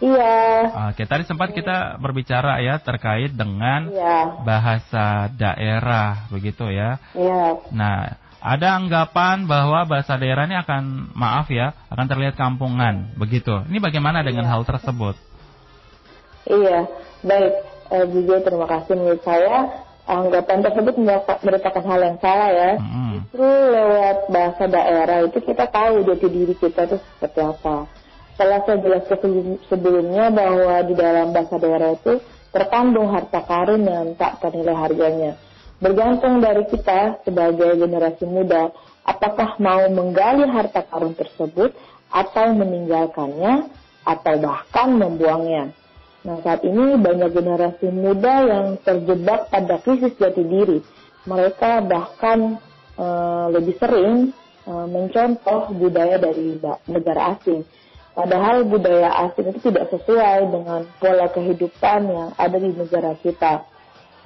Iya. 0.00 0.36
Oke, 0.90 1.04
tadi 1.04 1.28
sempat 1.28 1.52
kita 1.52 2.00
berbicara 2.00 2.56
ya 2.64 2.80
terkait 2.80 3.36
dengan 3.36 3.92
iya. 3.92 4.40
bahasa 4.40 5.28
daerah, 5.28 6.24
begitu 6.32 6.72
ya. 6.72 6.96
Iya. 7.12 7.60
Nah, 7.68 8.16
ada 8.40 8.68
anggapan 8.80 9.44
bahwa 9.44 9.84
bahasa 9.84 10.16
daerah 10.16 10.48
ini 10.48 10.56
akan, 10.56 11.12
maaf 11.12 11.52
ya, 11.52 11.76
akan 11.92 12.06
terlihat 12.08 12.40
kampungan, 12.40 13.12
begitu. 13.20 13.60
Ini 13.68 13.76
bagaimana 13.76 14.24
dengan 14.24 14.48
iya. 14.48 14.52
hal 14.56 14.64
tersebut? 14.64 15.20
Iya, 16.48 16.88
baik. 17.20 17.54
Eh, 17.90 18.06
juga 18.08 18.40
terima 18.40 18.66
kasih 18.70 18.96
menurut 18.96 19.20
saya 19.20 19.84
anggapan 20.08 20.64
tersebut 20.64 20.94
merupakan 21.44 21.84
hal 21.84 22.00
yang 22.00 22.18
salah 22.24 22.48
ya. 22.48 22.70
Hmm. 22.80 23.20
Justru 23.20 23.44
lewat 23.46 24.16
bahasa 24.32 24.64
daerah 24.64 25.18
itu 25.28 25.38
kita 25.44 25.68
tahu 25.68 26.08
jati 26.08 26.26
diri 26.30 26.54
kita 26.56 26.88
itu 26.88 26.96
seperti 26.96 27.40
apa 27.44 27.99
telah 28.40 28.64
saya 28.64 28.80
jelaskan 28.80 29.60
sebelumnya 29.68 30.32
bahwa 30.32 30.80
di 30.88 30.96
dalam 30.96 31.36
bahasa 31.36 31.60
daerah 31.60 31.92
itu 31.92 32.24
terkandung 32.56 33.12
harta 33.12 33.44
karun 33.44 33.84
yang 33.84 34.16
tak 34.16 34.40
ternilai 34.40 34.72
harganya. 34.72 35.32
Bergantung 35.76 36.40
dari 36.40 36.64
kita 36.72 37.20
sebagai 37.20 37.76
generasi 37.76 38.24
muda, 38.24 38.72
apakah 39.04 39.60
mau 39.60 39.84
menggali 39.92 40.48
harta 40.48 40.80
karun 40.88 41.12
tersebut 41.12 41.76
atau 42.08 42.46
meninggalkannya 42.56 43.68
atau 44.08 44.34
bahkan 44.40 44.88
membuangnya. 44.96 45.76
Nah 46.20 46.36
saat 46.44 46.64
ini 46.64 47.00
banyak 47.00 47.32
generasi 47.32 47.88
muda 47.88 48.44
yang 48.44 48.66
terjebak 48.84 49.48
pada 49.48 49.80
krisis 49.80 50.12
jati 50.20 50.44
diri. 50.44 50.84
Mereka 51.24 51.84
bahkan 51.88 52.60
e, 52.96 53.06
lebih 53.56 53.76
sering 53.80 54.32
e, 54.68 54.72
mencontoh 54.72 55.72
budaya 55.72 56.20
dari 56.20 56.60
negara 56.88 57.36
asing. 57.36 57.64
Padahal 58.20 58.68
budaya 58.68 59.16
asing 59.24 59.48
itu 59.48 59.72
tidak 59.72 59.88
sesuai 59.96 60.52
dengan 60.52 60.84
pola 61.00 61.32
kehidupan 61.32 62.00
yang 62.04 62.28
ada 62.36 62.60
di 62.60 62.68
negara 62.76 63.16
kita. 63.16 63.64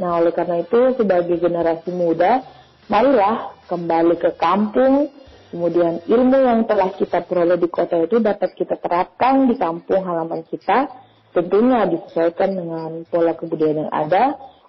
Nah 0.02 0.18
oleh 0.18 0.34
karena 0.34 0.66
itu 0.66 0.98
sebagai 0.98 1.38
generasi 1.38 1.94
muda, 1.94 2.42
marilah 2.90 3.54
kembali 3.70 4.18
ke 4.18 4.34
kampung, 4.34 5.14
kemudian 5.54 6.02
ilmu 6.10 6.38
yang 6.42 6.66
telah 6.66 6.90
kita 6.90 7.22
peroleh 7.22 7.54
di 7.54 7.70
kota 7.70 8.02
itu 8.02 8.18
dapat 8.18 8.58
kita 8.58 8.74
terapkan 8.82 9.46
di 9.46 9.54
kampung 9.54 10.02
halaman 10.02 10.42
kita 10.42 10.90
tentunya 11.30 11.86
disesuaikan 11.86 12.50
dengan 12.50 12.90
pola 13.06 13.38
kebudayaan 13.38 13.86
yang 13.86 13.92
ada 13.94 14.24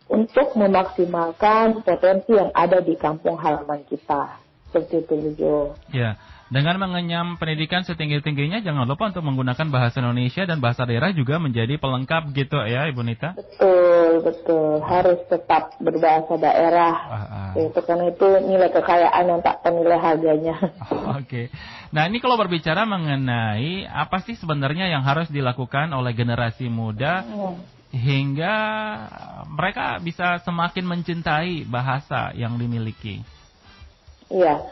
untuk 0.05 0.53
memaksimalkan 0.53 1.81
potensi 1.81 2.37
yang 2.37 2.53
ada 2.53 2.77
di 2.77 2.93
kampung 2.93 3.41
halaman 3.41 3.81
kita. 3.89 4.37
Seperti 4.69 5.01
itu, 5.01 5.13
Jo. 5.33 5.57
Ya, 5.89 6.13
dengan 6.55 6.79
mengenyam 6.79 7.35
pendidikan 7.35 7.83
setinggi-tingginya, 7.83 8.63
jangan 8.63 8.87
lupa 8.87 9.11
untuk 9.11 9.27
menggunakan 9.27 9.67
bahasa 9.67 9.99
Indonesia 9.99 10.47
dan 10.47 10.63
bahasa 10.63 10.87
daerah 10.87 11.11
juga 11.11 11.35
menjadi 11.35 11.75
pelengkap 11.75 12.31
gitu 12.31 12.63
ya, 12.63 12.87
Ibu 12.87 13.03
Nita? 13.03 13.35
Betul, 13.35 14.23
betul. 14.23 14.79
Harus 14.87 15.19
tetap 15.27 15.75
berbahasa 15.83 16.39
daerah. 16.39 16.93
Ah, 16.95 17.15
ah. 17.27 17.51
Itu 17.59 17.75
karena 17.83 18.07
itu 18.07 18.27
nilai 18.47 18.71
kekayaan 18.71 19.23
yang 19.27 19.43
tak 19.43 19.67
ternilai 19.67 19.99
harganya. 19.99 20.55
Oke. 21.19 21.27
Okay. 21.27 21.45
Nah 21.91 22.07
ini 22.07 22.23
kalau 22.23 22.39
berbicara 22.39 22.87
mengenai 22.87 23.83
apa 23.91 24.23
sih 24.23 24.39
sebenarnya 24.39 24.87
yang 24.87 25.03
harus 25.03 25.27
dilakukan 25.27 25.91
oleh 25.91 26.15
generasi 26.15 26.71
muda 26.71 27.19
hmm. 27.19 27.55
hingga 27.91 28.55
mereka 29.51 29.99
bisa 29.99 30.39
semakin 30.39 30.87
mencintai 30.87 31.67
bahasa 31.67 32.31
yang 32.31 32.55
dimiliki. 32.55 33.19
Iya, 34.31 34.63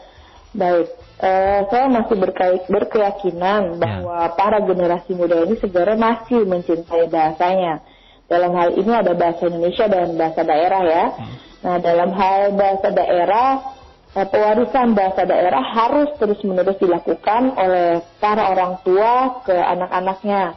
baik. 0.56 1.03
Uh, 1.14 1.62
saya 1.70 1.86
masih 1.86 2.18
berkait, 2.18 2.62
berkeyakinan 2.66 3.78
ya. 3.78 3.78
bahwa 3.78 4.18
ya. 4.28 4.34
para 4.34 4.58
generasi 4.66 5.14
muda 5.14 5.46
ini 5.46 5.54
sebenarnya 5.62 5.98
masih 5.98 6.40
mencintai 6.42 7.06
bahasanya. 7.06 7.80
Dalam 8.26 8.50
hal 8.56 8.74
ini 8.74 8.92
ada 8.92 9.14
bahasa 9.14 9.46
Indonesia 9.46 9.86
dan 9.86 10.18
bahasa 10.18 10.42
daerah 10.42 10.82
ya. 10.82 11.04
Hmm. 11.14 11.34
Nah 11.64 11.76
dalam 11.80 12.10
hal 12.12 12.40
bahasa 12.58 12.88
daerah 12.90 13.74
Eh, 14.14 14.28
pewarisan 14.30 14.94
bahasa 14.94 15.26
daerah 15.26 15.58
harus 15.74 16.14
terus-menerus 16.22 16.78
dilakukan 16.78 17.50
oleh 17.58 17.98
para 18.22 18.46
orang 18.46 18.78
tua 18.86 19.42
ke 19.42 19.50
anak-anaknya. 19.50 20.54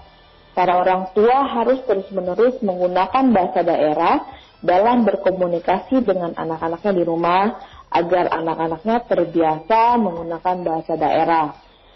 Para 0.53 0.77
orang 0.77 1.09
tua 1.17 1.41
harus 1.57 1.81
terus-menerus 1.89 2.61
menggunakan 2.61 3.33
bahasa 3.33 3.65
daerah 3.65 4.29
dalam 4.61 5.09
berkomunikasi 5.09 6.05
dengan 6.05 6.37
anak-anaknya 6.37 7.01
di 7.01 7.03
rumah 7.05 7.57
agar 7.91 8.29
anak-anaknya 8.31 9.03
terbiasa 9.07 9.95
menggunakan 9.95 10.55
bahasa 10.63 10.93
daerah. 10.99 11.47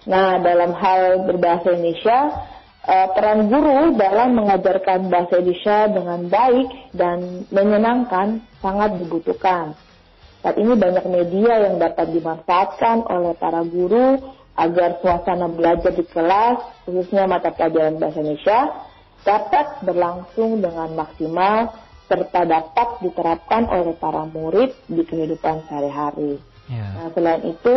Nah, 0.08 0.42
dalam 0.42 0.72
hal 0.74 1.30
berbahasa 1.30 1.78
Indonesia, 1.78 2.20
eh, 2.88 3.08
peran 3.14 3.52
guru 3.52 3.94
dalam 4.00 4.34
mengajarkan 4.34 5.12
bahasa 5.12 5.38
Indonesia 5.38 5.80
dengan 5.92 6.20
baik 6.32 6.70
dan 6.96 7.46
menyenangkan 7.54 8.42
sangat 8.64 8.98
dibutuhkan. 8.98 9.78
Saat 10.42 10.58
ini 10.58 10.74
banyak 10.74 11.06
media 11.06 11.70
yang 11.70 11.76
dapat 11.78 12.18
dimanfaatkan 12.18 13.06
oleh 13.06 13.38
para 13.38 13.62
guru 13.62 14.18
agar 14.58 14.98
suasana 15.00 15.48
belajar 15.54 15.94
di 15.94 16.02
kelas, 16.10 16.58
khususnya 16.90 17.30
mata 17.30 17.54
pelajaran 17.54 18.02
bahasa 18.02 18.26
Indonesia, 18.26 18.60
dapat 19.22 19.86
berlangsung 19.86 20.66
dengan 20.66 20.98
maksimal 20.98 21.78
serta 22.12 22.44
dapat 22.44 23.00
diterapkan 23.00 23.72
oleh 23.72 23.96
para 23.96 24.28
murid 24.28 24.76
di 24.92 25.08
kehidupan 25.08 25.64
sehari-hari. 25.72 26.44
Yeah. 26.68 26.92
Nah, 27.00 27.08
selain 27.16 27.42
itu, 27.48 27.76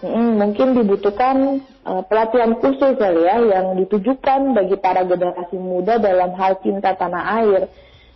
mm, 0.00 0.30
mungkin 0.40 0.68
dibutuhkan 0.72 1.60
uh, 1.84 2.00
pelatihan 2.08 2.56
khusus 2.56 2.96
kali 2.96 3.28
ya 3.28 3.36
yang 3.44 3.76
ditujukan 3.76 4.56
bagi 4.56 4.80
para 4.80 5.04
generasi 5.04 5.60
muda 5.60 6.00
dalam 6.00 6.32
hal 6.32 6.56
cinta 6.64 6.96
tanah 6.96 7.44
air 7.44 7.68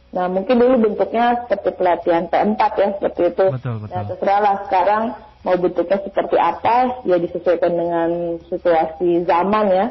Nah 0.09 0.25
mungkin 0.33 0.57
dulu 0.57 0.89
bentuknya 0.89 1.45
seperti 1.45 1.77
pelatihan 1.77 2.25
P4 2.33 2.63
ya 2.81 2.89
seperti 2.97 3.23
itu. 3.29 3.47
Betul, 3.53 3.77
betul. 3.85 3.93
Nah 3.93 4.03
terserahlah 4.09 4.55
sekarang 4.65 5.03
mau 5.45 5.57
bentuknya 5.61 5.99
seperti 6.01 6.37
apa 6.41 6.77
ya 7.05 7.17
disesuaikan 7.21 7.73
dengan 7.77 8.11
situasi 8.49 9.29
zaman 9.29 9.67
ya. 9.69 9.87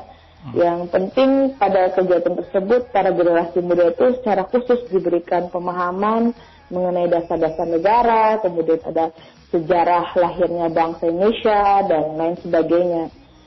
Yang 0.56 0.80
penting 0.93 1.60
pada 1.60 1.91
kegiatan 1.91 2.34
tersebut 2.39 2.93
para 2.95 3.12
generasi 3.12 3.60
muda 3.60 3.91
itu 3.91 4.21
secara 4.21 4.47
khusus 4.47 4.80
diberikan 4.88 5.52
pemahaman 5.52 6.32
mengenai 6.71 7.12
dasar-dasar 7.12 7.67
negara, 7.67 8.39
kemudian 8.39 8.80
ada 8.88 9.12
sejarah 9.52 10.15
lahirnya 10.15 10.67
bangsa 10.71 11.08
Indonesia 11.08 11.84
dan 11.88 12.15
lain 12.15 12.36
sebagainya. 12.39 13.04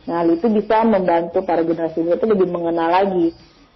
Nah, 0.08 0.24
itu 0.26 0.48
bisa 0.48 0.82
membantu 0.84 1.44
para 1.44 1.64
generasi 1.64 2.04
muda 2.04 2.16
itu 2.20 2.26
lebih 2.28 2.48
mengenal 2.48 2.88
lagi 2.90 3.32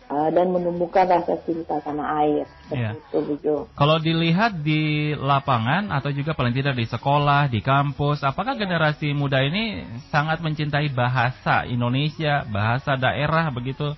uh, 0.08 0.28
dan 0.32 0.52
menumbuhkan 0.52 1.08
rasa 1.08 1.38
cinta 1.44 1.80
tanah 1.80 2.06
air. 2.24 2.46
Ya. 2.72 2.92
Itu, 3.12 3.68
Kalau 3.72 3.96
dilihat 4.00 4.60
di 4.64 5.12
lapangan 5.16 5.92
atau 5.92 6.10
juga 6.12 6.32
paling 6.32 6.56
tidak 6.56 6.76
di 6.76 6.86
sekolah, 6.88 7.48
di 7.48 7.60
kampus, 7.60 8.24
apakah 8.24 8.56
generasi 8.56 9.12
muda 9.12 9.40
ini 9.44 9.84
sangat 10.08 10.40
mencintai 10.40 10.90
bahasa 10.92 11.64
Indonesia, 11.68 12.44
bahasa 12.48 12.96
daerah 12.96 13.48
begitu? 13.52 13.92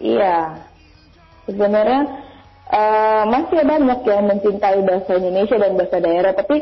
Iya, 0.00 0.66
sebenarnya 1.46 2.02
uh, 2.70 3.22
masih 3.28 3.60
banyak 3.62 4.00
yang 4.08 4.24
mencintai 4.26 4.78
bahasa 4.82 5.10
Indonesia 5.20 5.56
dan 5.58 5.72
bahasa 5.76 5.96
daerah, 6.00 6.32
tapi 6.32 6.56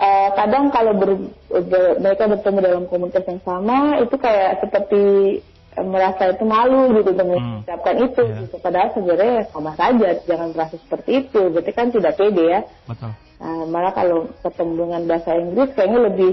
uh, 0.00 0.28
kadang 0.34 0.72
kalau 0.72 0.92
ber, 0.96 1.10
ber, 1.50 1.82
mereka 2.00 2.26
bertemu 2.26 2.58
dalam 2.58 2.84
komunitas 2.88 3.24
yang 3.28 3.42
sama 3.44 4.00
itu 4.00 4.16
kayak 4.18 4.64
seperti 4.64 5.02
merasa 5.80 6.36
itu 6.36 6.44
malu 6.44 6.92
gitu 7.00 7.16
dengan 7.16 7.40
hmm. 7.40 7.48
mengucapkan 7.64 7.96
itu 7.96 8.22
yeah. 8.28 8.40
gitu. 8.44 8.56
Padahal 8.60 8.88
sebenarnya 8.92 9.36
sama 9.48 9.72
saja, 9.72 10.08
jangan 10.28 10.48
merasa 10.52 10.74
seperti 10.76 11.10
itu. 11.24 11.40
Berarti 11.48 11.72
kan 11.72 11.88
tidak 11.88 12.12
pede 12.20 12.44
ya. 12.44 12.60
Betul. 12.84 13.12
Nah, 13.42 13.64
malah 13.66 13.92
kalau 13.96 14.28
ketemu 14.44 14.72
dengan 14.86 15.02
bahasa 15.08 15.30
Inggris 15.34 15.70
kayaknya 15.74 16.00
lebih 16.12 16.32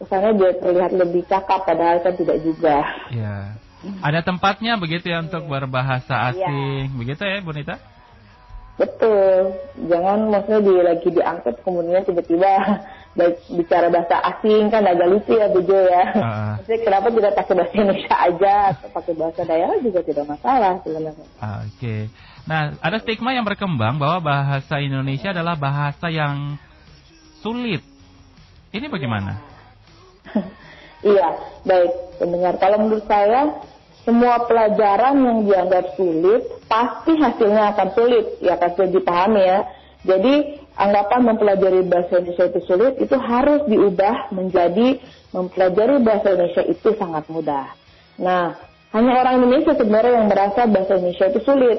kesannya 0.00 0.32
dia 0.38 0.50
terlihat 0.60 0.92
lebih 0.96 1.22
cakap 1.26 1.60
padahal 1.64 1.98
kan 2.04 2.14
tidak 2.16 2.36
juga. 2.44 2.76
Iya. 3.08 3.36
Ada 4.04 4.20
tempatnya 4.20 4.76
begitu 4.76 5.08
ya 5.08 5.24
untuk 5.24 5.48
berbahasa 5.48 6.12
iya. 6.12 6.28
asing, 6.36 6.84
yeah. 6.92 6.98
begitu 7.00 7.22
ya 7.24 7.40
Bu 7.40 7.52
Nita? 7.56 7.76
Betul. 8.76 9.56
Jangan 9.88 10.18
maksudnya 10.32 10.60
di, 10.64 10.74
lagi 10.80 11.08
diangkat 11.12 11.54
kemudian 11.64 12.00
tiba-tiba 12.04 12.50
bicara 13.50 13.90
bahasa 13.90 14.22
asing 14.22 14.70
kan 14.70 14.86
agak 14.86 15.10
lucu 15.10 15.34
ya 15.34 15.50
Bu 15.50 15.66
Jo 15.66 15.82
ya. 15.82 16.04
Uh. 16.14 16.54
Kenapa 16.62 17.10
tidak 17.10 17.34
pakai 17.34 17.54
bahasa 17.58 17.74
Indonesia 17.74 18.16
aja 18.16 18.54
atau 18.70 18.88
pakai 18.94 19.12
bahasa 19.18 19.40
daerah 19.42 19.76
juga 19.82 20.00
tidak 20.06 20.24
masalah 20.30 20.72
sebenarnya. 20.86 21.26
Oke. 21.26 21.66
Okay. 21.74 22.00
Nah, 22.46 22.78
ada 22.78 22.96
stigma 23.02 23.34
yang 23.34 23.44
berkembang 23.44 23.98
bahwa 23.98 24.22
bahasa 24.22 24.78
Indonesia 24.78 25.34
adalah 25.34 25.58
bahasa 25.58 26.06
yang 26.08 26.54
sulit. 27.42 27.82
Ini 28.70 28.86
bagaimana? 28.86 29.42
iya, 31.02 31.28
baik 31.66 32.22
pendengar. 32.22 32.54
Kalau 32.62 32.78
menurut 32.86 33.04
saya 33.10 33.58
semua 34.06 34.46
pelajaran 34.48 35.18
yang 35.18 35.38
dianggap 35.44 35.98
sulit 35.98 36.46
pasti 36.70 37.18
hasilnya 37.18 37.74
akan 37.76 37.88
sulit 37.92 38.38
ya 38.40 38.54
pasti 38.56 38.88
dipahami 38.88 39.42
ya. 39.42 39.60
Jadi 40.00 40.59
anggapan 40.78 41.20
mempelajari 41.34 41.80
bahasa 41.86 42.22
Indonesia 42.22 42.46
itu 42.50 42.60
sulit 42.66 42.94
itu 43.02 43.16
harus 43.18 43.60
diubah 43.66 44.30
menjadi 44.34 44.98
mempelajari 45.34 46.02
bahasa 46.02 46.34
Indonesia 46.34 46.64
itu 46.66 46.88
sangat 46.98 47.24
mudah. 47.30 47.66
Nah, 48.20 48.54
hanya 48.90 49.12
orang 49.22 49.34
Indonesia 49.42 49.72
sebenarnya 49.78 50.12
yang 50.18 50.28
merasa 50.28 50.66
bahasa 50.66 50.98
Indonesia 50.98 51.26
itu 51.30 51.40
sulit. 51.46 51.78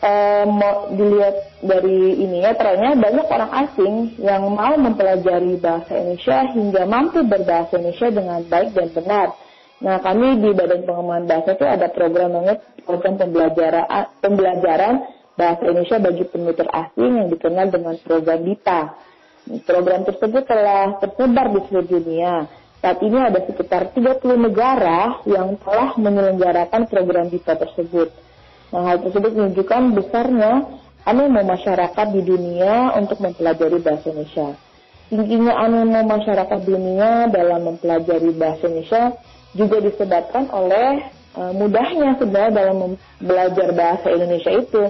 E, 0.00 0.12
mau 0.48 0.88
dilihat 0.96 1.60
dari 1.60 2.16
ini 2.24 2.40
ya 2.40 2.56
trennya 2.56 2.96
banyak 2.96 3.26
orang 3.28 3.52
asing 3.68 4.16
yang 4.16 4.48
mau 4.48 4.72
mempelajari 4.80 5.60
bahasa 5.60 5.92
Indonesia 5.92 6.48
hingga 6.56 6.82
mampu 6.88 7.20
berbahasa 7.20 7.76
Indonesia 7.76 8.08
dengan 8.08 8.40
baik 8.48 8.72
dan 8.72 8.88
benar. 8.96 9.28
Nah, 9.80 9.96
kami 10.00 10.40
di 10.40 10.52
Badan 10.56 10.88
Pengembangan 10.88 11.24
Bahasa 11.28 11.50
itu 11.56 11.64
ada 11.68 11.88
program 11.92 12.32
banget 12.32 12.58
program 12.84 13.14
pembelajaran 13.20 13.84
pembelajaran 14.24 14.94
bahasa 15.34 15.62
Indonesia 15.66 15.98
bagi 15.98 16.24
penutur 16.26 16.66
asing 16.70 17.12
yang 17.20 17.28
dikenal 17.30 17.66
dengan 17.70 17.94
program 18.02 18.40
BITA. 18.42 18.80
Program 19.66 20.00
tersebut 20.06 20.42
telah 20.46 21.00
tersebar 21.00 21.46
di 21.50 21.60
seluruh 21.66 21.88
dunia. 21.88 22.46
Saat 22.80 22.98
ini 23.04 23.18
ada 23.20 23.44
sekitar 23.44 23.92
30 23.92 24.24
negara 24.40 25.20
yang 25.28 25.56
telah 25.60 25.96
menyelenggarakan 26.00 26.88
program 26.88 27.28
BITA 27.28 27.54
tersebut. 27.60 28.08
Nah, 28.70 28.82
hal 28.86 28.98
tersebut 29.02 29.34
menunjukkan 29.34 29.82
besarnya 29.98 30.52
animo 31.04 31.42
masyarakat 31.42 32.06
di 32.14 32.22
dunia 32.22 32.94
untuk 32.96 33.18
mempelajari 33.18 33.78
bahasa 33.82 34.14
Indonesia. 34.14 34.48
Tingginya 35.10 35.58
animo 35.58 36.00
masyarakat 36.06 36.60
dunia 36.62 37.26
dalam 37.34 37.60
mempelajari 37.66 38.30
bahasa 38.30 38.70
Indonesia 38.70 39.18
juga 39.58 39.82
disebabkan 39.82 40.46
oleh 40.54 41.10
uh, 41.34 41.50
mudahnya 41.50 42.14
sebenarnya 42.14 42.52
dalam 42.54 42.94
belajar 43.18 43.68
bahasa 43.74 44.06
Indonesia 44.14 44.52
itu. 44.54 44.82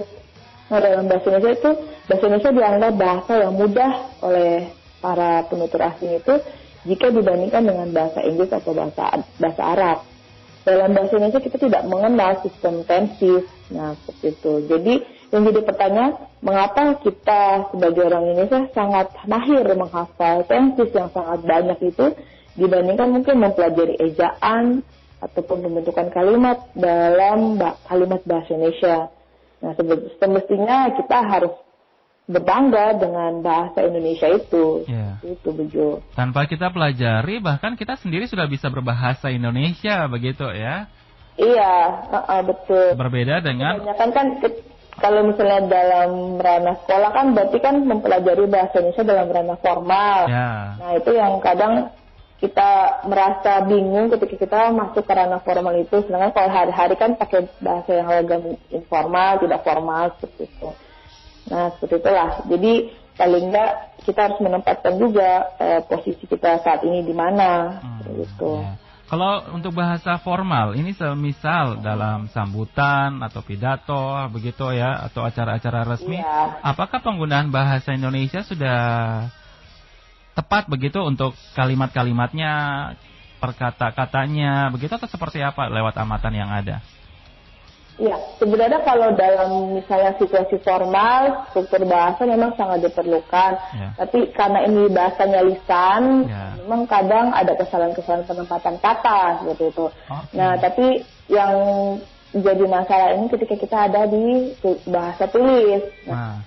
Nah, 0.71 0.79
dalam 0.79 1.03
bahasa 1.11 1.27
Indonesia 1.27 1.51
itu 1.59 1.71
bahasa 2.07 2.23
Indonesia 2.31 2.51
dianggap 2.55 2.93
bahasa 2.95 3.33
yang 3.43 3.53
mudah 3.59 3.91
oleh 4.23 4.71
para 5.03 5.43
penutur 5.51 5.83
asing 5.83 6.15
itu 6.15 6.33
jika 6.87 7.11
dibandingkan 7.11 7.67
dengan 7.67 7.87
bahasa 7.91 8.23
Inggris 8.23 8.55
atau 8.55 8.71
bahasa 8.71 9.19
bahasa 9.35 9.61
Arab. 9.67 9.97
Dalam 10.63 10.95
bahasa 10.95 11.19
Indonesia 11.19 11.43
kita 11.43 11.57
tidak 11.59 11.83
mengenal 11.91 12.39
sistem 12.39 12.87
tensis. 12.87 13.43
Nah, 13.67 13.99
seperti 13.99 14.31
itu. 14.31 14.53
Jadi 14.71 14.93
yang 15.31 15.43
jadi 15.47 15.59
pertanyaan, 15.59 16.11
mengapa 16.39 16.99
kita 17.03 17.71
sebagai 17.75 18.03
orang 18.07 18.23
Indonesia 18.31 18.61
sangat 18.71 19.11
mahir 19.27 19.63
menghafal 19.75 20.47
tensis 20.47 20.91
yang 20.95 21.11
sangat 21.11 21.39
banyak 21.43 21.79
itu 21.83 22.15
dibandingkan 22.55 23.11
mungkin 23.11 23.43
mempelajari 23.43 23.95
ejaan 23.99 24.83
ataupun 25.19 25.67
pembentukan 25.67 26.07
kalimat 26.15 26.63
dalam 26.79 27.59
kalimat 27.87 28.23
bahasa 28.23 28.55
Indonesia. 28.55 29.11
Nah, 29.61 29.77
semestinya 30.17 30.89
kita 30.97 31.17
harus 31.21 31.53
berbangga 32.25 32.97
dengan 32.97 33.41
bahasa 33.43 33.85
Indonesia 33.85 34.29
itu. 34.29 34.85
Yeah. 34.87 35.21
Itu 35.21 35.49
Bejo. 35.53 36.01
Tanpa 36.13 36.45
kita 36.45 36.69
pelajari 36.69 37.41
bahkan 37.41 37.77
kita 37.77 37.97
sendiri 37.97 38.25
sudah 38.25 38.45
bisa 38.47 38.69
berbahasa 38.69 39.29
Indonesia 39.29 40.05
begitu 40.09 40.47
ya. 40.53 40.89
Iya, 41.39 41.73
uh, 42.11 42.17
uh, 42.27 42.41
betul. 42.43 42.93
Berbeda 42.99 43.41
dengan 43.41 43.81
kan 43.97 44.09
kan 44.11 44.27
kalau 44.99 45.25
misalnya 45.25 45.65
dalam 45.65 46.37
ranah 46.37 46.75
sekolah 46.85 47.09
kan 47.15 47.25
berarti 47.33 47.57
kan 47.57 47.75
mempelajari 47.81 48.45
bahasa 48.45 48.83
Indonesia 48.83 49.05
dalam 49.07 49.27
ranah 49.31 49.57
formal. 49.59 50.19
Yeah. 50.29 50.61
Nah, 50.77 50.91
itu 50.97 51.11
yang 51.15 51.33
kadang 51.41 51.73
kita 52.41 52.69
merasa 53.05 53.61
bingung 53.69 54.09
ketika 54.09 54.35
kita 54.41 54.59
masuk 54.73 55.05
ke 55.05 55.13
ranah 55.13 55.45
formal 55.45 55.77
itu. 55.77 56.01
Sedangkan 56.01 56.33
kalau 56.33 56.49
hari-hari 56.49 56.97
kan 56.97 57.13
pakai 57.13 57.45
bahasa 57.61 57.93
yang 57.93 58.09
agak 58.09 58.57
informal, 58.73 59.37
tidak 59.37 59.61
formal 59.61 60.09
seperti 60.17 60.49
itu. 60.49 60.69
Nah, 61.53 61.69
seperti 61.77 62.01
itulah. 62.01 62.29
Jadi 62.49 62.73
paling 63.13 63.45
enggak 63.53 63.71
kita 64.01 64.19
harus 64.25 64.39
menempatkan 64.41 64.97
juga 64.97 65.53
eh, 65.61 65.85
posisi 65.85 66.25
kita 66.25 66.65
saat 66.65 66.81
ini 66.81 67.05
di 67.05 67.13
mana, 67.13 67.77
hmm, 67.77 68.01
gitu. 68.17 68.57
Ya. 68.57 68.73
Kalau 69.11 69.43
untuk 69.51 69.75
bahasa 69.75 70.15
formal, 70.23 70.71
ini 70.73 70.95
semisal 70.95 71.83
dalam 71.83 72.31
sambutan 72.31 73.19
atau 73.19 73.43
pidato, 73.43 74.15
begitu 74.31 74.71
ya, 74.71 75.03
atau 75.03 75.27
acara-acara 75.27 75.83
resmi, 75.83 76.15
ya. 76.15 76.63
apakah 76.63 77.03
penggunaan 77.03 77.51
bahasa 77.51 77.91
Indonesia 77.91 78.39
sudah 78.39 78.79
tepat 80.31 80.67
begitu 80.71 80.99
untuk 81.03 81.35
kalimat-kalimatnya, 81.57 82.53
perkata-katanya, 83.41 84.69
begitu 84.71 84.93
atau 84.95 85.09
seperti 85.09 85.41
apa 85.41 85.67
lewat 85.67 85.97
amatan 85.97 86.33
yang 86.37 86.49
ada? 86.49 86.79
Ya, 88.01 88.17
sebenarnya 88.41 88.81
kalau 88.81 89.13
dalam 89.13 89.77
misalnya 89.77 90.17
situasi 90.17 90.57
formal, 90.65 91.45
struktur 91.53 91.85
bahasa 91.85 92.25
memang 92.25 92.55
sangat 92.57 92.87
diperlukan. 92.87 93.51
Ya. 93.77 93.89
Tapi 93.93 94.31
karena 94.33 94.65
ini 94.65 94.89
bahasanya 94.89 95.45
lisan, 95.45 96.25
ya. 96.25 96.57
memang 96.65 96.89
kadang 96.89 97.29
ada 97.29 97.53
kesalahan-kesalahan 97.53 98.25
penempatan 98.25 98.75
kata 98.81 99.43
seperti 99.43 99.63
itu. 99.69 99.85
Okay. 99.91 100.33
Nah, 100.33 100.57
tapi 100.57 100.87
yang 101.29 101.53
jadi 102.31 102.63
masalah 102.65 103.19
ini 103.19 103.27
ketika 103.27 103.55
kita 103.59 103.77
ada 103.91 104.01
di 104.07 104.55
bahasa 104.87 105.27
tulis. 105.27 105.83
Nah, 106.07 106.41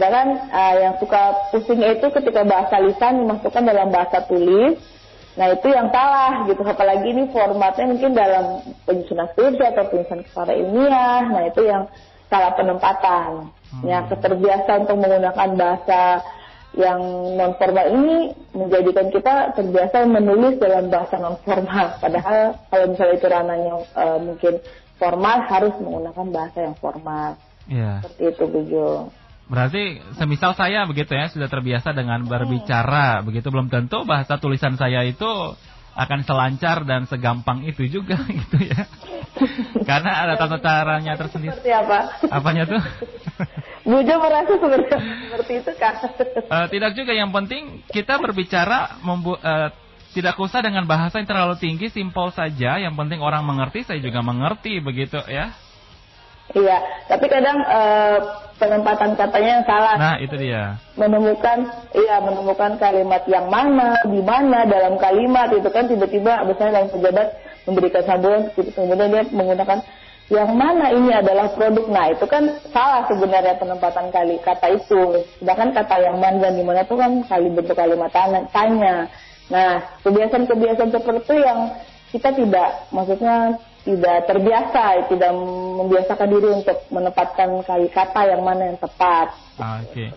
kan 0.00 0.26
uh, 0.50 0.74
yang 0.78 0.94
suka 0.98 1.22
pusing 1.54 1.78
itu 1.82 2.06
ketika 2.10 2.42
bahasa 2.42 2.82
lisan 2.82 3.22
dimasukkan 3.22 3.62
dalam 3.62 3.88
bahasa 3.94 4.26
tulis 4.26 4.80
Nah 5.34 5.50
itu 5.50 5.66
yang 5.66 5.90
salah 5.90 6.46
gitu, 6.46 6.62
apalagi 6.62 7.10
ini 7.10 7.26
formatnya 7.34 7.90
mungkin 7.90 8.14
dalam 8.14 8.62
penyusunan 8.86 9.26
skripsi 9.34 9.64
atau 9.66 9.84
penyusunan 9.90 10.22
secara 10.30 10.52
ilmiah. 10.54 11.22
Nah 11.26 11.42
itu 11.50 11.60
yang 11.66 11.90
salah 12.30 12.54
penempatan. 12.54 13.50
Hmm. 13.50 13.82
Ya 13.82 14.06
keterbiasaan 14.06 14.86
untuk 14.86 14.98
menggunakan 15.02 15.50
bahasa 15.58 16.22
yang 16.74 16.98
non 17.38 17.54
formal 17.58 17.86
ini 17.86 18.34
menjadikan 18.54 19.10
kita 19.10 19.54
terbiasa 19.58 20.06
menulis 20.06 20.58
dalam 20.62 20.86
bahasa 20.86 21.18
non 21.18 21.38
formal. 21.42 21.98
Padahal 21.98 22.54
kalau 22.70 22.86
misalnya 22.94 23.14
itu 23.18 23.26
ranahnya 23.26 23.74
uh, 23.98 24.18
mungkin 24.22 24.54
formal 25.02 25.36
harus 25.50 25.74
menggunakan 25.82 26.26
bahasa 26.30 26.58
yang 26.62 26.76
formal. 26.78 27.34
Yeah. 27.66 28.06
Seperti 28.06 28.22
itu 28.38 28.44
Bujo. 28.46 28.90
Berarti 29.44 30.00
semisal 30.16 30.56
saya 30.56 30.88
begitu 30.88 31.12
ya 31.12 31.28
sudah 31.28 31.48
terbiasa 31.52 31.92
dengan 31.92 32.24
berbicara 32.24 33.20
begitu 33.20 33.52
belum 33.52 33.68
tentu 33.68 34.02
bahasa 34.08 34.40
tulisan 34.40 34.80
saya 34.80 35.04
itu 35.04 35.28
akan 35.94 36.26
selancar 36.26 36.82
dan 36.82 37.06
segampang 37.06 37.62
itu 37.62 37.86
juga 37.86 38.18
gitu 38.42 38.58
ya. 38.60 38.88
Karena 39.86 40.26
ada 40.26 40.34
tata 40.34 40.58
caranya 40.58 41.14
tersendiri. 41.14 41.54
Seperti 41.54 41.70
apa? 41.70 41.98
Apanya 42.30 42.64
tuh? 42.66 42.82
Bujo 43.88 44.14
merasa 44.16 44.56
seperti, 44.56 44.96
seperti 45.28 45.52
itu 45.60 45.72
kan? 45.76 45.94
Uh, 46.48 46.66
tidak 46.72 46.96
juga 46.96 47.12
yang 47.12 47.28
penting 47.30 47.84
kita 47.92 48.16
berbicara 48.16 48.96
membu 49.04 49.36
uh, 49.36 49.68
tidak 50.14 50.38
usah 50.38 50.62
dengan 50.62 50.86
bahasa 50.86 51.18
yang 51.18 51.26
terlalu 51.26 51.58
tinggi, 51.58 51.90
simpel 51.90 52.30
saja. 52.30 52.78
Yang 52.78 52.94
penting 52.94 53.18
orang 53.18 53.42
mengerti, 53.42 53.82
saya 53.82 53.98
juga 53.98 54.22
mengerti 54.22 54.78
begitu 54.78 55.18
ya. 55.26 55.50
Iya, 56.52 56.76
tapi 57.08 57.24
kadang 57.32 57.56
uh, 57.64 58.18
penempatan 58.60 59.16
katanya 59.16 59.50
yang 59.58 59.64
salah. 59.64 59.96
Nah, 59.96 60.16
itu 60.20 60.36
dia. 60.36 60.76
Menemukan, 60.94 61.72
iya, 61.96 62.20
menemukan 62.20 62.76
kalimat 62.76 63.24
yang 63.24 63.48
mana, 63.48 63.96
di 64.04 64.20
mana 64.20 64.68
dalam 64.68 65.00
kalimat 65.00 65.48
itu 65.56 65.66
kan 65.72 65.88
tiba-tiba 65.88 66.44
misalnya 66.44 66.84
dalam 66.84 66.90
pejabat 66.92 67.28
memberikan 67.64 68.02
sambutan, 68.04 68.42
kemudian 68.52 69.08
dia 69.08 69.24
menggunakan 69.32 69.78
yang 70.32 70.50
mana 70.56 70.88
ini 70.92 71.12
adalah 71.12 71.52
produk. 71.52 71.84
Nah, 71.88 72.12
itu 72.12 72.24
kan 72.28 72.60
salah 72.72 73.04
sebenarnya 73.08 73.60
penempatan 73.60 74.08
kali 74.08 74.40
kata 74.40 74.72
itu. 74.72 75.24
Sedangkan 75.40 75.72
kata 75.76 75.96
yang 76.00 76.16
mana 76.20 76.48
dan 76.48 76.56
di 76.56 76.64
mana 76.64 76.84
itu 76.84 76.96
kan 76.96 77.24
kali 77.28 77.48
bentuk 77.52 77.76
kalimat 77.76 78.12
tanya. 78.52 79.08
Nah, 79.52 79.84
kebiasaan-kebiasaan 80.00 80.92
seperti 80.92 81.20
itu 81.28 81.34
yang 81.44 81.58
kita 82.08 82.30
tidak, 82.32 82.70
maksudnya 82.94 83.60
tidak 83.84 84.24
terbiasa, 84.24 85.12
tidak 85.12 85.30
membiasakan 85.78 86.28
diri 86.32 86.48
untuk 86.56 86.78
menempatkan 86.88 87.48
kali 87.68 87.88
kata 87.92 88.32
yang 88.32 88.40
mana 88.40 88.72
yang 88.72 88.80
tepat. 88.80 89.36
Oke. 89.60 89.84
Okay. 89.92 90.08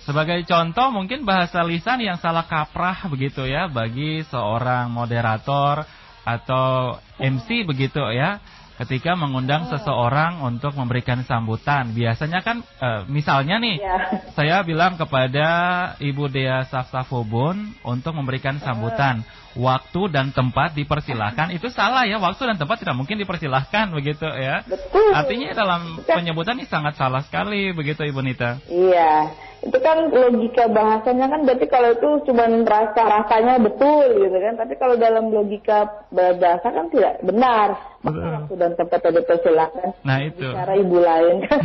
Sebagai 0.00 0.40
contoh 0.48 0.88
mungkin 0.90 1.28
bahasa 1.28 1.60
lisan 1.60 2.00
yang 2.00 2.16
salah 2.16 2.48
kaprah 2.48 3.04
begitu 3.12 3.44
ya 3.44 3.68
bagi 3.68 4.24
seorang 4.26 4.88
moderator 4.88 5.84
atau 6.24 6.96
MC 7.20 7.68
begitu 7.68 8.00
ya 8.08 8.40
ketika 8.80 9.12
mengundang 9.12 9.68
seseorang 9.68 10.40
untuk 10.40 10.72
memberikan 10.72 11.20
sambutan. 11.28 11.92
Biasanya 11.92 12.40
kan 12.40 12.64
e, 12.64 12.88
misalnya 13.12 13.60
nih 13.60 13.76
ya. 13.76 13.98
saya 14.36 14.56
bilang 14.64 14.96
kepada 14.96 15.46
Ibu 16.00 16.32
Dea 16.32 16.64
Safsafobun 16.64 17.76
untuk 17.84 18.16
memberikan 18.16 18.56
sambutan 18.56 19.20
waktu 19.58 20.00
dan 20.10 20.30
tempat 20.30 20.74
dipersilahkan. 20.76 21.54
Itu 21.54 21.70
salah 21.72 22.06
ya 22.06 22.22
waktu 22.22 22.54
dan 22.54 22.56
tempat 22.58 22.82
tidak 22.82 22.94
mungkin 22.98 23.18
dipersilahkan 23.18 23.90
begitu 23.94 24.26
ya. 24.26 24.62
Betul. 24.66 25.12
artinya 25.14 25.54
dalam 25.56 25.80
penyebutan 26.04 26.58
ini 26.60 26.66
sangat 26.70 26.94
salah 26.94 27.22
sekali 27.26 27.74
begitu 27.74 28.06
ibu 28.06 28.22
Nita. 28.22 28.62
Iya 28.70 29.30
itu 29.60 29.76
kan 29.76 30.08
logika 30.08 30.72
bahasanya 30.72 31.28
kan 31.28 31.44
berarti 31.44 31.66
kalau 31.68 31.92
itu 31.92 32.08
cuma 32.32 32.48
rasa 32.64 33.02
rasanya 33.04 33.60
betul 33.60 34.08
gitu 34.16 34.36
kan. 34.40 34.56
Tapi 34.56 34.74
kalau 34.80 34.96
dalam 34.96 35.28
logika 35.28 36.08
bahasa 36.08 36.64
kan 36.64 36.88
tidak 36.88 37.20
benar. 37.20 37.76
Maka 38.00 38.16
waktu 38.40 38.54
dan 38.56 38.72
tempat 38.80 39.04
dipersilakan 39.12 39.92
nah 40.00 40.24
itu. 40.24 40.48
Cara 40.48 40.72
ibu 40.80 40.96
lain 40.96 41.44
kan. 41.44 41.60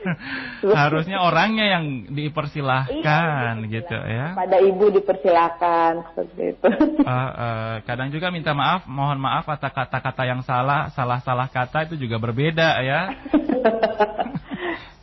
Harusnya 0.80 1.20
orangnya 1.20 1.68
yang 1.68 2.08
dipersilahkan 2.08 3.52
iya, 3.68 3.68
gitu 3.68 3.98
ya. 4.00 4.26
Pada 4.32 4.56
ibu 4.56 4.88
dipersilakan 4.88 5.92
seperti 6.16 6.56
itu 6.56 6.68
uh, 7.04 7.12
uh, 7.12 7.72
kadang 7.88 8.08
juga 8.12 8.28
minta 8.32 8.52
maaf 8.52 8.84
mohon 8.84 9.18
maaf 9.20 9.48
kata 9.48 9.72
kata-kata 9.72 10.22
yang 10.28 10.40
salah 10.44 10.92
salah-salah 10.92 11.48
kata 11.48 11.90
itu 11.90 12.06
juga 12.06 12.20
berbeda 12.20 12.80
ya. 12.84 13.00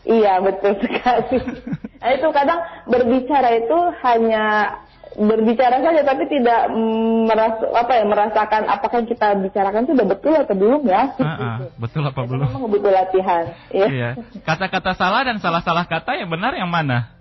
Iya 0.08 0.40
betul 0.40 0.80
sekali. 0.80 1.36
Nah, 2.00 2.10
itu 2.16 2.28
kadang 2.32 2.64
berbicara 2.88 3.60
itu 3.60 3.76
hanya 4.08 4.44
berbicara 5.20 5.84
saja 5.84 6.02
tapi 6.08 6.30
tidak 6.32 6.72
merasa 7.28 7.68
apa 7.76 7.92
ya 7.92 8.06
merasakan 8.08 8.72
apakah 8.72 9.04
yang 9.04 9.10
kita 9.10 9.28
bicarakan 9.36 9.84
itu 9.84 9.92
sudah 9.98 10.08
betul 10.08 10.34
atau 10.40 10.56
belum 10.56 10.82
ya. 10.88 11.12
Uh, 11.20 11.28
uh, 11.28 11.56
betul 11.76 12.08
apa 12.08 12.24
belum? 12.24 12.48
memang 12.48 12.72
butuh 12.72 12.92
latihan 12.96 13.52
ya. 13.68 13.88
iya. 13.92 14.10
Kata-kata 14.48 14.96
salah 14.96 15.28
dan 15.28 15.44
salah-salah 15.44 15.84
kata 15.84 16.16
yang 16.16 16.32
benar 16.32 16.56
yang 16.56 16.72
mana 16.72 17.17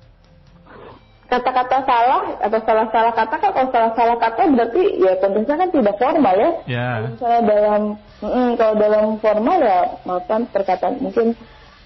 kata-kata 1.27 1.77
salah 1.83 2.23
atau 2.39 2.61
salah-salah 2.63 3.13
kata 3.19 3.35
kan 3.43 3.51
kalau 3.51 3.69
salah-salah 3.75 4.17
kata 4.23 4.43
berarti 4.55 4.83
ya 5.03 5.13
konteksnya 5.19 5.57
kan 5.59 5.71
tidak 5.75 5.95
formal 5.99 6.37
ya 6.39 6.51
yeah. 6.71 6.95
misalnya 7.11 7.41
dalam 7.43 7.83
mm, 8.23 8.51
kalau 8.55 8.75
dalam 8.79 9.05
formal 9.19 9.59
ya 9.59 9.81
maafkan 10.07 10.41
perkataan 10.55 10.95
mungkin 11.03 11.35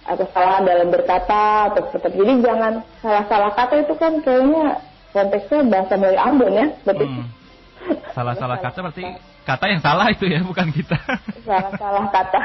atau 0.04 0.26
salah 0.36 0.60
dalam 0.60 0.88
berkata 0.92 1.72
atau 1.72 1.88
seperti 1.88 2.20
jadi 2.20 2.34
jangan 2.44 2.72
salah-salah 3.00 3.50
kata 3.56 3.74
itu 3.80 3.94
kan 3.96 4.12
kayaknya 4.20 4.64
konteksnya 5.16 5.60
bahasa 5.68 5.92
mulai 5.96 6.20
Ambon 6.20 6.52
ya 6.52 6.66
berarti 6.84 7.06
Hmm. 7.10 7.26
Salah-salah 8.12 8.60
kata 8.60 8.78
berarti 8.84 9.04
kata 9.50 9.64
yang 9.66 9.82
salah 9.82 10.06
itu 10.14 10.30
ya, 10.30 10.40
bukan 10.46 10.70
kita. 10.70 10.94
salah-salah 11.48 12.06
kata 12.14 12.40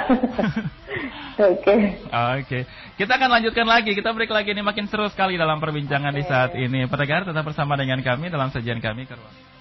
oke 1.54 1.76
Oke, 2.39 2.60
kita 2.98 3.12
akan 3.20 3.30
lanjutkan 3.39 3.68
lagi. 3.68 3.91
Kita 3.94 4.10
break 4.15 4.32
lagi 4.32 4.56
ini 4.56 4.63
makin 4.65 4.89
seru 4.89 5.06
sekali 5.12 5.38
dalam 5.38 5.62
perbincangan 5.62 6.15
di 6.15 6.24
saat 6.26 6.58
ini. 6.58 6.89
Pendengar 6.89 7.28
tetap 7.28 7.44
bersama 7.46 7.78
dengan 7.78 8.02
kami 8.02 8.32
dalam 8.32 8.50
sajian 8.50 8.82
kami 8.82 9.06
ke 9.06 9.13
ruang. 9.13 9.55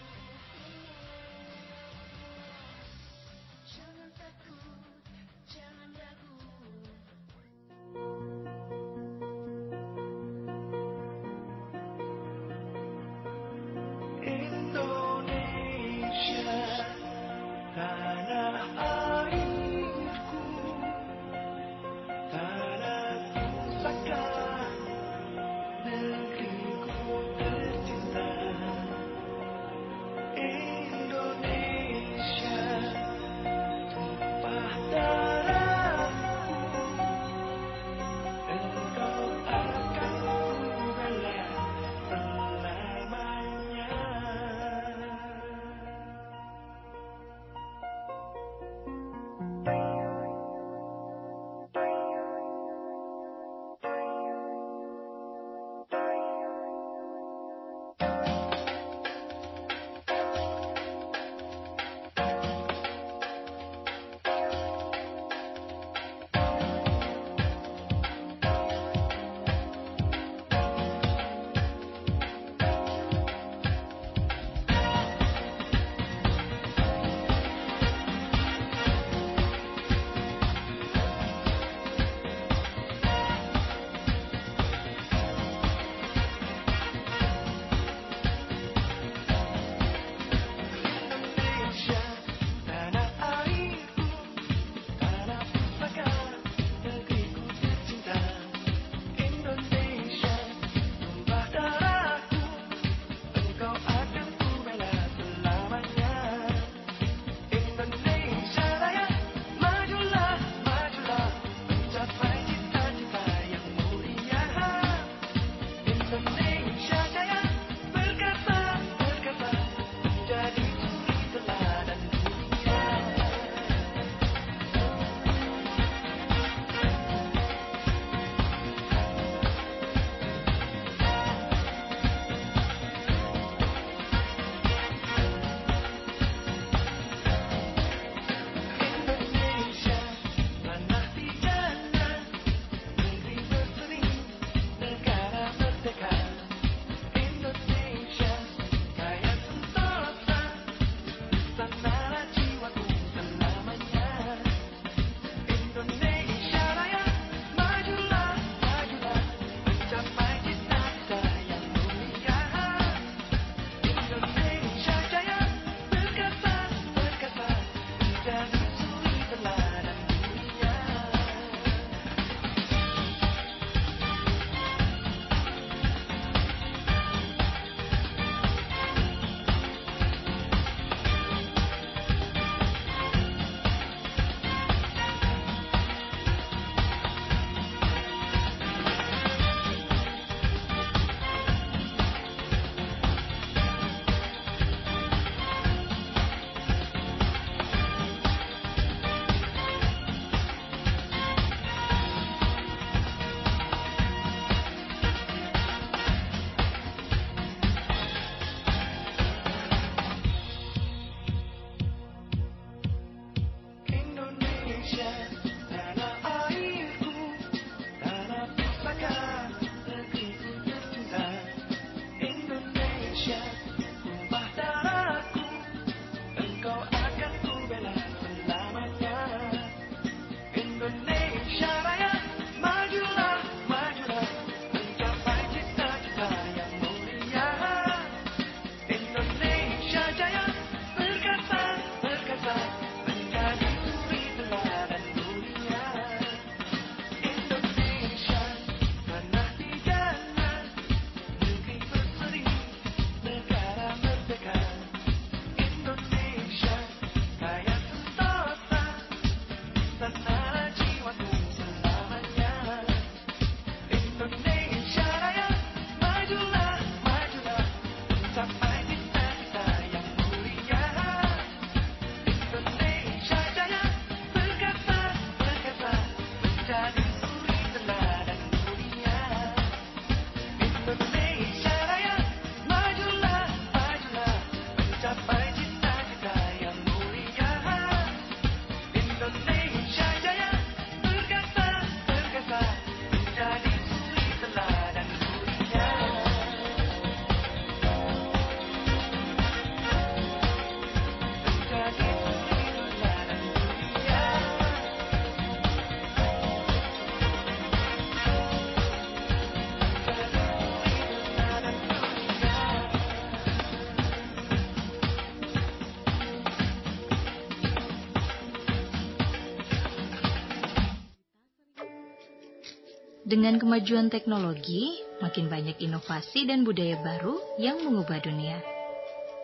Dengan 323.35 323.59
kemajuan 323.59 324.15
teknologi, 324.15 324.95
makin 325.19 325.51
banyak 325.51 325.83
inovasi 325.83 326.47
dan 326.47 326.63
budaya 326.63 326.95
baru 327.03 327.35
yang 327.59 327.83
mengubah 327.83 328.23
dunia. 328.23 328.63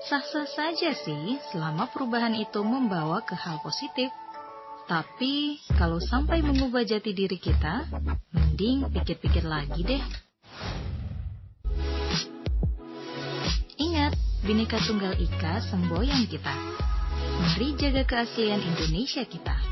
Sah-sah 0.06 0.46
saja 0.46 0.94
sih 0.94 1.42
selama 1.50 1.90
perubahan 1.90 2.38
itu 2.38 2.62
membawa 2.62 3.18
ke 3.26 3.34
hal 3.34 3.58
positif. 3.66 4.06
Tapi 4.86 5.58
kalau 5.74 5.98
sampai 5.98 6.38
mengubah 6.38 6.86
jati 6.86 7.10
diri 7.10 7.34
kita, 7.34 7.90
mending 8.30 8.94
pikir-pikir 8.94 9.42
lagi 9.42 9.82
deh. 9.82 10.02
Ingat, 13.74 14.14
Bhinneka 14.46 14.78
Tunggal 14.86 15.18
Ika 15.18 15.66
semboyan 15.66 16.30
kita. 16.30 16.54
Mari 17.42 17.74
jaga 17.74 18.06
keaslian 18.06 18.62
Indonesia 18.62 19.26
kita. 19.26 19.69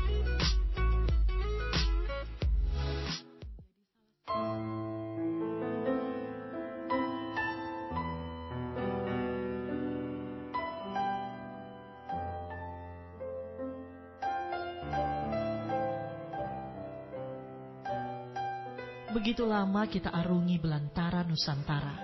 Begitu 19.39 19.55
lama 19.55 19.87
kita 19.87 20.11
arungi 20.11 20.59
belantara 20.59 21.23
Nusantara. 21.23 21.95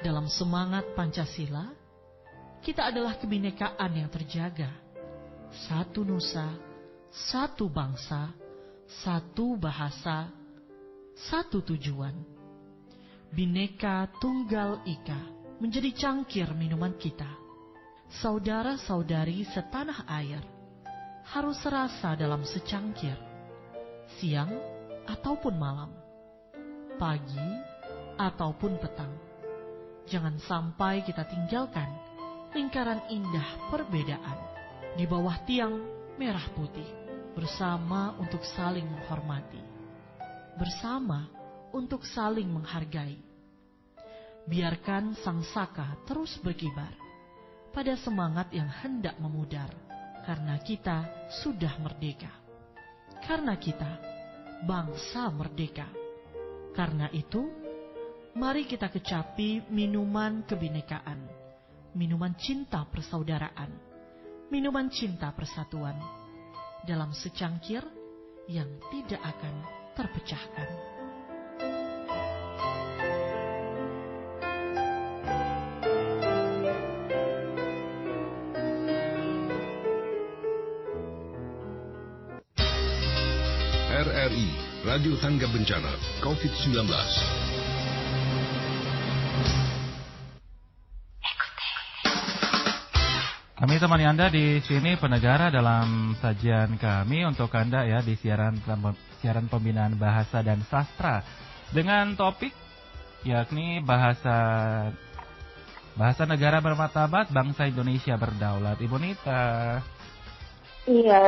Dalam 0.00 0.32
semangat 0.32 0.96
Pancasila, 0.96 1.68
kita 2.64 2.88
adalah 2.88 3.20
kebinekaan 3.20 3.92
yang 3.92 4.08
terjaga. 4.08 4.72
Satu 5.68 6.08
nusa, 6.08 6.56
satu 7.12 7.68
bangsa, 7.68 8.32
satu 9.04 9.60
bahasa, 9.60 10.32
satu 11.28 11.60
tujuan. 11.68 12.16
Bineka 13.28 14.08
Tunggal 14.16 14.80
Ika 14.88 15.20
menjadi 15.60 15.92
cangkir 15.92 16.48
minuman 16.56 16.96
kita. 16.96 17.28
Saudara-saudari 18.24 19.44
setanah 19.52 20.08
air 20.08 20.40
harus 21.28 21.60
serasa 21.60 22.16
dalam 22.16 22.40
secangkir, 22.40 23.20
siang 24.16 24.48
ataupun 25.04 25.60
malam 25.60 26.03
pagi, 26.96 27.48
ataupun 28.18 28.78
petang. 28.78 29.12
Jangan 30.04 30.36
sampai 30.44 31.02
kita 31.02 31.24
tinggalkan 31.24 31.88
lingkaran 32.54 33.02
indah 33.10 33.72
perbedaan 33.72 34.38
di 34.94 35.04
bawah 35.08 35.42
tiang 35.42 35.74
merah 36.20 36.44
putih 36.54 36.86
bersama 37.34 38.14
untuk 38.22 38.46
saling 38.54 38.86
menghormati, 38.86 39.58
bersama 40.54 41.26
untuk 41.74 42.06
saling 42.06 42.46
menghargai. 42.46 43.18
Biarkan 44.44 45.16
sang 45.24 45.42
saka 45.50 45.98
terus 46.04 46.36
berkibar 46.38 46.92
pada 47.74 47.96
semangat 47.98 48.52
yang 48.54 48.70
hendak 48.70 49.18
memudar, 49.18 49.72
karena 50.22 50.60
kita 50.62 51.26
sudah 51.42 51.74
merdeka. 51.82 52.30
Karena 53.24 53.56
kita 53.56 53.98
bangsa 54.68 55.32
merdeka. 55.32 56.03
Karena 56.74 57.06
itu, 57.14 57.46
mari 58.34 58.66
kita 58.66 58.90
kecapi 58.90 59.70
minuman 59.70 60.42
kebinekaan, 60.42 61.22
minuman 61.94 62.34
cinta 62.34 62.82
persaudaraan, 62.90 63.70
minuman 64.50 64.90
cinta 64.90 65.30
persatuan 65.30 65.94
dalam 66.82 67.14
secangkir 67.14 67.80
yang 68.50 68.68
tidak 68.90 69.22
akan 69.22 69.54
terpecahkan. 69.94 70.93
Radio 84.94 85.18
Tangga 85.18 85.50
Bencana 85.50 85.90
COVID-19. 86.22 86.86
Kami 93.58 93.74
temani 93.82 94.06
Anda 94.06 94.30
di 94.30 94.62
sini 94.62 94.94
penegara 94.94 95.50
dalam 95.50 96.14
sajian 96.22 96.78
kami 96.78 97.26
untuk 97.26 97.50
Anda 97.58 97.82
ya 97.90 98.06
di 98.06 98.14
siaran 98.14 98.62
siaran 99.18 99.50
pembinaan 99.50 99.98
bahasa 99.98 100.46
dan 100.46 100.62
sastra 100.62 101.26
dengan 101.74 102.14
topik 102.14 102.54
yakni 103.26 103.82
bahasa 103.82 104.38
bahasa 105.98 106.22
negara 106.22 106.62
bermartabat 106.62 107.34
bangsa 107.34 107.66
Indonesia 107.66 108.14
berdaulat. 108.14 108.78
Ibu 108.78 108.94
Nita. 109.02 109.82
Iya. 110.86 111.22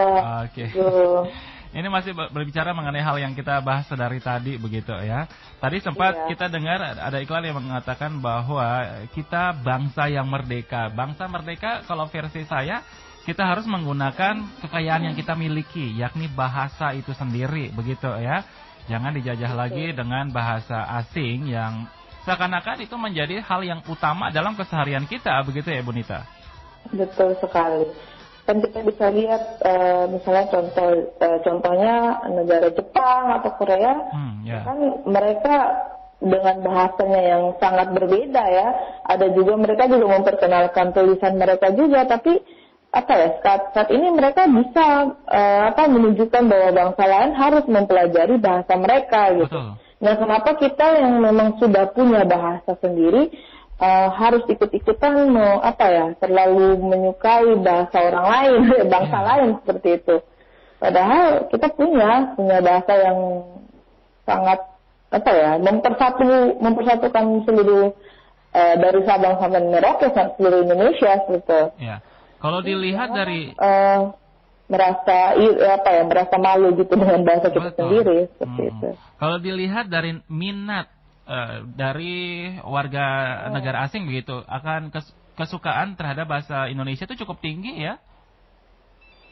Oke. 0.47 0.71
Okay. 0.71 1.51
Ini 1.77 1.93
masih 1.93 2.17
berbicara 2.17 2.73
mengenai 2.73 3.05
hal 3.05 3.21
yang 3.21 3.37
kita 3.37 3.61
bahas 3.61 3.85
dari 3.93 4.17
tadi 4.17 4.57
begitu 4.57 4.97
ya. 4.97 5.29
Tadi 5.61 5.77
sempat 5.85 6.17
iya. 6.17 6.27
kita 6.33 6.49
dengar 6.49 6.81
ada 6.81 7.21
iklan 7.21 7.45
yang 7.45 7.61
mengatakan 7.61 8.17
bahwa 8.17 8.65
kita 9.13 9.53
bangsa 9.61 10.09
yang 10.09 10.25
merdeka. 10.25 10.89
Bangsa 10.89 11.29
merdeka 11.29 11.85
kalau 11.85 12.09
versi 12.09 12.49
saya 12.49 12.81
kita 13.29 13.45
harus 13.45 13.69
menggunakan 13.69 14.41
kekayaan 14.65 15.13
yang 15.13 15.15
kita 15.21 15.37
miliki 15.37 15.93
yakni 16.01 16.33
bahasa 16.33 16.97
itu 16.97 17.13
sendiri 17.13 17.69
begitu 17.77 18.09
ya. 18.25 18.41
Jangan 18.89 19.13
dijajah 19.13 19.53
lagi 19.53 19.93
dengan 19.93 20.33
bahasa 20.33 20.81
asing 21.05 21.53
yang 21.53 21.85
seakan-akan 22.25 22.89
itu 22.89 22.97
menjadi 22.97 23.45
hal 23.45 23.61
yang 23.61 23.85
utama 23.85 24.33
dalam 24.33 24.57
keseharian 24.57 25.05
kita 25.05 25.45
begitu 25.45 25.69
ya 25.69 25.85
Bu 25.85 25.93
Nita. 25.93 26.25
Betul 26.89 27.37
sekali 27.37 28.16
kan 28.47 28.63
kita 28.63 28.79
bisa 28.87 29.07
lihat 29.11 29.43
uh, 29.67 30.07
misalnya 30.07 30.47
contoh 30.55 30.89
uh, 31.19 31.39
contohnya 31.43 31.95
negara 32.31 32.71
Jepang 32.71 33.25
atau 33.43 33.51
Korea 33.59 33.95
hmm, 34.15 34.35
yeah. 34.47 34.63
kan 34.63 34.79
mereka 35.03 35.57
dengan 36.23 36.65
bahasanya 36.65 37.23
yang 37.27 37.45
sangat 37.61 37.93
berbeda 37.93 38.43
ya 38.49 38.69
ada 39.05 39.27
juga 39.35 39.59
mereka 39.59 39.91
juga 39.91 40.07
memperkenalkan 40.17 40.95
tulisan 40.95 41.37
mereka 41.37 41.75
juga 41.75 42.09
tapi 42.09 42.41
apa 42.95 43.13
ya 43.13 43.29
saat, 43.45 43.63
saat 43.77 43.89
ini 43.93 44.09
mereka 44.15 44.49
bisa 44.49 45.13
uh, 45.29 45.63
apa 45.69 45.85
menunjukkan 45.91 46.43
bahwa 46.49 46.71
bangsa 46.73 47.05
lain 47.05 47.33
harus 47.37 47.65
mempelajari 47.69 48.41
bahasa 48.41 48.73
mereka 48.79 49.37
gitu. 49.37 49.53
Betul. 49.53 49.69
Nah 49.97 50.15
kenapa 50.17 50.51
kita 50.57 50.87
yang 51.05 51.21
memang 51.21 51.57
sudah 51.61 51.93
punya 51.93 52.25
bahasa 52.25 52.73
sendiri 52.81 53.33
uh, 53.81 54.09
harus 54.13 54.45
ikut-ikutan 54.49 55.29
mau 55.29 55.61
apa 55.61 55.85
ya 55.89 56.07
terlalu 56.21 56.81
menyukai 56.81 57.57
bahasa 57.61 57.97
orang 58.01 58.27
lain 58.27 58.61
bangsa 58.93 59.19
yeah. 59.19 59.27
lain 59.33 59.49
seperti 59.63 59.89
itu 60.01 60.17
padahal 60.77 61.25
kita 61.49 61.69
punya 61.73 62.37
punya 62.37 62.59
bahasa 62.61 62.93
yang 63.01 63.19
sangat 64.29 64.61
apa 65.07 65.31
ya 65.33 65.51
mempersatu 65.63 66.59
mempersatukan 66.59 67.25
seluruh 67.47 67.95
uh, 68.53 68.75
dari 68.77 69.01
Sabang 69.07 69.39
sampai 69.39 69.63
Merauke 69.65 70.11
seluruh 70.13 70.67
Indonesia 70.67 71.13
seperti 71.25 71.61
ya 71.81 72.03
kalau 72.37 72.61
dilihat 72.61 73.09
ya, 73.13 73.17
dari 73.17 73.41
uh, 73.57 74.13
merasa 74.67 75.39
apa 75.79 75.89
ya 75.95 76.03
merasa 76.03 76.37
malu 76.43 76.75
gitu 76.75 76.99
dengan 76.99 77.23
bahasa 77.23 77.55
kita 77.55 77.71
Betul. 77.71 77.79
sendiri 77.79 78.19
seperti 78.35 78.63
hmm. 78.67 78.71
itu 78.75 78.89
kalau 79.17 79.37
dilihat 79.39 79.87
dari 79.87 80.19
minat 80.27 80.91
uh, 81.27 81.67
dari 81.75 82.49
warga 82.63 83.07
negara 83.53 83.85
asing 83.87 84.07
begitu 84.07 84.41
akan 84.47 84.95
kes 84.95 85.11
kesukaan 85.37 85.95
terhadap 86.01 86.27
bahasa 86.27 86.67
Indonesia 86.73 87.05
itu 87.05 87.21
cukup 87.23 87.45
tinggi 87.45 87.77
ya? 87.77 88.01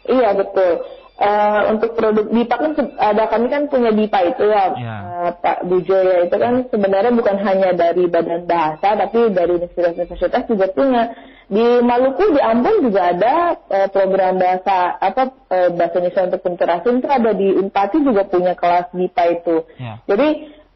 Iya 0.04 0.36
betul. 0.36 0.84
Uh, 1.14 1.70
untuk 1.70 1.94
produk 1.94 2.26
BIPA 2.26 2.56
kan 2.58 2.72
ada 2.98 3.30
kami 3.30 3.46
kan 3.46 3.70
punya 3.70 3.94
BIPA 3.94 4.34
itu 4.34 4.44
ya, 4.50 4.64
ya. 4.74 4.96
Uh, 4.98 5.30
Pak 5.38 5.62
Bujo 5.70 5.94
ya 5.94 6.26
itu 6.26 6.36
kan 6.36 6.66
sebenarnya 6.68 7.14
bukan 7.14 7.38
hanya 7.38 7.70
dari 7.70 8.10
badan 8.10 8.50
bahasa 8.50 8.98
tapi 8.98 9.30
dari 9.30 9.62
universitas-universitas 9.62 10.42
juga 10.50 10.66
punya 10.74 11.14
di 11.46 11.66
Maluku 11.86 12.34
di 12.34 12.40
Ambon 12.42 12.90
juga 12.90 13.14
ada 13.14 13.54
uh, 13.54 13.88
program 13.94 14.42
bahasa 14.42 14.98
apa 14.98 15.30
uh, 15.54 15.70
bahasa 15.78 16.02
Indonesia 16.02 16.26
untuk 16.34 16.42
pencerasing 16.42 16.98
itu 16.98 17.08
ada 17.08 17.30
di 17.30 17.48
Unpati 17.62 17.98
juga 18.02 18.26
punya 18.26 18.58
kelas 18.58 18.90
BIPA 18.90 19.24
itu. 19.38 19.56
Ya. 19.78 20.02
Jadi 20.10 20.28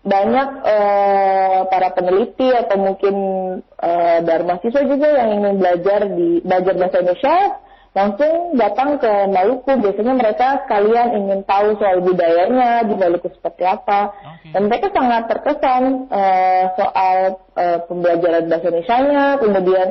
banyak 0.07 0.49
uh, 0.63 1.61
para 1.67 1.91
peneliti 1.91 2.49
atau 2.55 2.77
mungkin 2.79 3.15
uh, 3.61 4.19
dari 4.23 4.45
mahasiswa 4.47 4.83
juga 4.87 5.09
yang 5.11 5.43
ingin 5.43 5.55
belajar 5.59 6.01
di 6.07 6.39
belajar 6.47 6.75
bahasa 6.79 6.97
Indonesia 7.03 7.37
langsung 7.99 8.35
datang 8.55 9.03
ke 9.03 9.13
Maluku. 9.27 9.73
Biasanya 9.75 10.15
mereka 10.15 10.63
sekalian 10.65 11.09
ingin 11.19 11.41
tahu 11.43 11.75
soal 11.83 11.99
budayanya 12.07 12.87
di 12.87 12.95
Maluku 12.95 13.27
seperti 13.35 13.67
apa. 13.67 14.15
Okay. 14.15 14.55
Dan 14.55 14.63
mereka 14.71 14.87
sangat 14.95 15.23
terkesan 15.27 15.83
uh, 16.07 16.65
soal 16.79 17.19
uh, 17.59 17.79
pembelajaran 17.91 18.47
bahasa 18.47 18.71
Indonesia-nya, 18.71 19.25
kemudian 19.43 19.89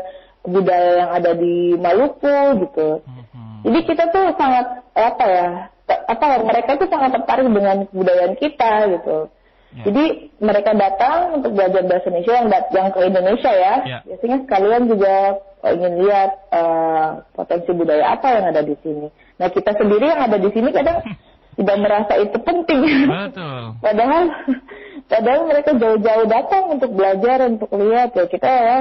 budaya 0.47 0.91
yang 1.03 1.12
ada 1.20 1.32
di 1.36 1.76
Maluku 1.76 2.38
gitu. 2.64 3.03
Mm-hmm. 3.03 3.55
Jadi 3.68 3.80
kita 3.84 4.03
tuh 4.16 4.26
sangat 4.39 4.66
apa 4.95 5.26
ya? 5.28 5.47
Apa 5.88 6.26
mereka 6.47 6.80
tuh 6.80 6.88
sangat 6.88 7.12
tertarik 7.16 7.47
dengan 7.51 7.84
kebudayaan 7.91 8.36
kita 8.39 8.72
gitu 8.95 9.32
Ya. 9.76 9.84
Jadi 9.84 10.32
mereka 10.39 10.72
datang 10.74 11.43
untuk 11.43 11.51
belajar 11.51 11.84
bahasa 11.84 12.07
Indonesia 12.07 12.34
yang 12.39 12.47
dat 12.47 12.65
yang 12.72 12.88
ke 12.95 12.99
Indonesia 13.03 13.51
ya. 13.51 13.74
ya. 13.84 13.99
Biasanya 14.07 14.38
sekalian 14.47 14.84
juga 14.88 15.13
uh, 15.59 15.72
ingin 15.76 15.93
lihat 16.07 16.32
uh, 16.55 17.09
potensi 17.36 17.72
budaya 17.76 18.15
apa 18.15 18.28
yang 18.32 18.45
ada 18.47 18.61
di 18.63 18.76
sini. 18.80 19.11
Nah 19.38 19.47
kita 19.51 19.76
sendiri 19.76 20.07
yang 20.07 20.24
ada 20.24 20.38
di 20.39 20.49
sini 20.55 20.72
kadang 20.72 21.03
tidak 21.59 21.78
merasa 21.84 22.13
itu 22.15 22.38
penting. 22.41 22.82
Betul. 23.11 23.61
padahal 23.86 24.24
padahal 25.11 25.41
mereka 25.51 25.72
jauh-jauh 25.76 26.26
datang 26.32 26.63
untuk 26.72 26.91
belajar 26.95 27.38
untuk 27.51 27.70
lihat 27.76 28.15
ya 28.15 28.26
kita 28.26 28.49
ya 28.49 28.78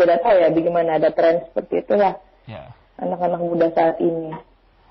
tidak 0.00 0.24
tahu 0.24 0.36
ya 0.40 0.48
bagaimana 0.48 0.90
ada 0.96 1.12
tren 1.12 1.44
seperti 1.52 1.84
itulah. 1.84 2.16
Ya. 2.48 2.72
Anak-anak 2.96 3.40
muda 3.44 3.68
saat 3.76 4.00
ini 4.00 4.32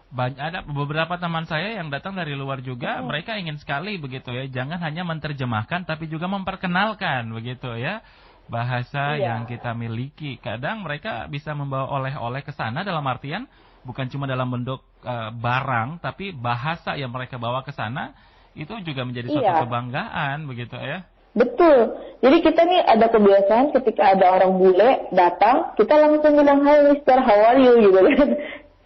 banyak 0.10 0.41
ada 0.41 0.60
beberapa 0.66 1.22
teman 1.22 1.45
saya 1.45 1.78
yang 1.78 1.93
datang 1.93 2.18
dari 2.18 2.34
luar 2.34 2.66
juga 2.66 2.97
oh. 2.97 3.05
mereka 3.05 3.38
ingin 3.38 3.62
sekali 3.62 4.01
begitu 4.01 4.34
ya 4.34 4.49
jangan 4.49 4.82
hanya 4.82 5.05
menerjemahkan 5.05 5.86
tapi 5.86 6.10
juga 6.10 6.26
memperkenalkan 6.26 7.30
begitu 7.30 7.78
ya 7.78 8.01
bahasa 8.49 9.14
iya. 9.14 9.38
yang 9.38 9.45
kita 9.45 9.78
miliki 9.78 10.41
kadang 10.41 10.82
mereka 10.82 11.30
bisa 11.30 11.53
membawa 11.53 11.93
oleh-oleh 12.01 12.41
ke 12.41 12.49
sana 12.49 12.82
dalam 12.82 13.05
artian 13.05 13.45
bukan 13.86 14.10
cuma 14.10 14.26
dalam 14.26 14.49
bentuk 14.49 14.82
uh, 15.05 15.30
barang 15.30 16.01
tapi 16.01 16.34
bahasa 16.34 16.97
yang 16.97 17.14
mereka 17.14 17.38
bawa 17.38 17.62
ke 17.62 17.70
sana 17.70 18.18
itu 18.57 18.74
juga 18.82 19.05
menjadi 19.05 19.30
suatu 19.30 19.45
iya. 19.45 19.62
kebanggaan 19.62 20.49
begitu 20.49 20.74
ya 20.82 21.05
Betul. 21.30 21.93
Jadi 22.26 22.41
kita 22.41 22.66
nih 22.66 22.82
ada 22.89 23.05
kebiasaan 23.05 23.70
ketika 23.72 24.18
ada 24.18 24.34
orang 24.34 24.57
bule 24.57 25.14
datang, 25.14 25.78
kita 25.78 25.93
langsung 25.93 26.34
bilang, 26.36 26.66
Hai 26.66 26.89
Mister, 26.89 27.22
how 27.22 27.53
are 27.53 27.60
you? 27.62 27.74
Gitu 27.86 27.99
kan 28.01 28.30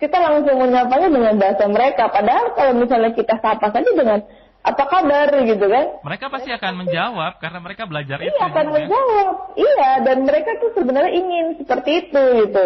kita 0.04 0.20
langsung 0.20 0.60
menyapanya 0.60 1.08
dengan 1.08 1.34
bahasa 1.39 1.64
mereka. 1.72 2.12
Padahal 2.12 2.51
kalau 2.60 2.74
misalnya 2.76 3.16
kita 3.16 3.39
sapa 3.39 3.72
saja 3.72 3.88
dengan 3.95 4.20
apa 4.64 4.84
kabar 4.88 5.28
gitu 5.47 5.66
kan? 5.72 5.86
Mereka 6.04 6.26
pasti 6.28 6.51
akan 6.51 6.84
menjawab 6.84 7.39
karena 7.39 7.60
mereka 7.64 7.88
belajar 7.88 8.20
iya, 8.20 8.28
itu. 8.28 8.36
Iya 8.36 8.43
akan 8.51 8.68
menjawab. 8.76 9.28
Iya 9.56 9.89
dan 10.04 10.18
mereka 10.28 10.49
tuh 10.60 10.72
sebenarnya 10.76 11.12
ingin 11.16 11.45
seperti 11.64 11.91
itu 12.08 12.24
gitu. 12.43 12.66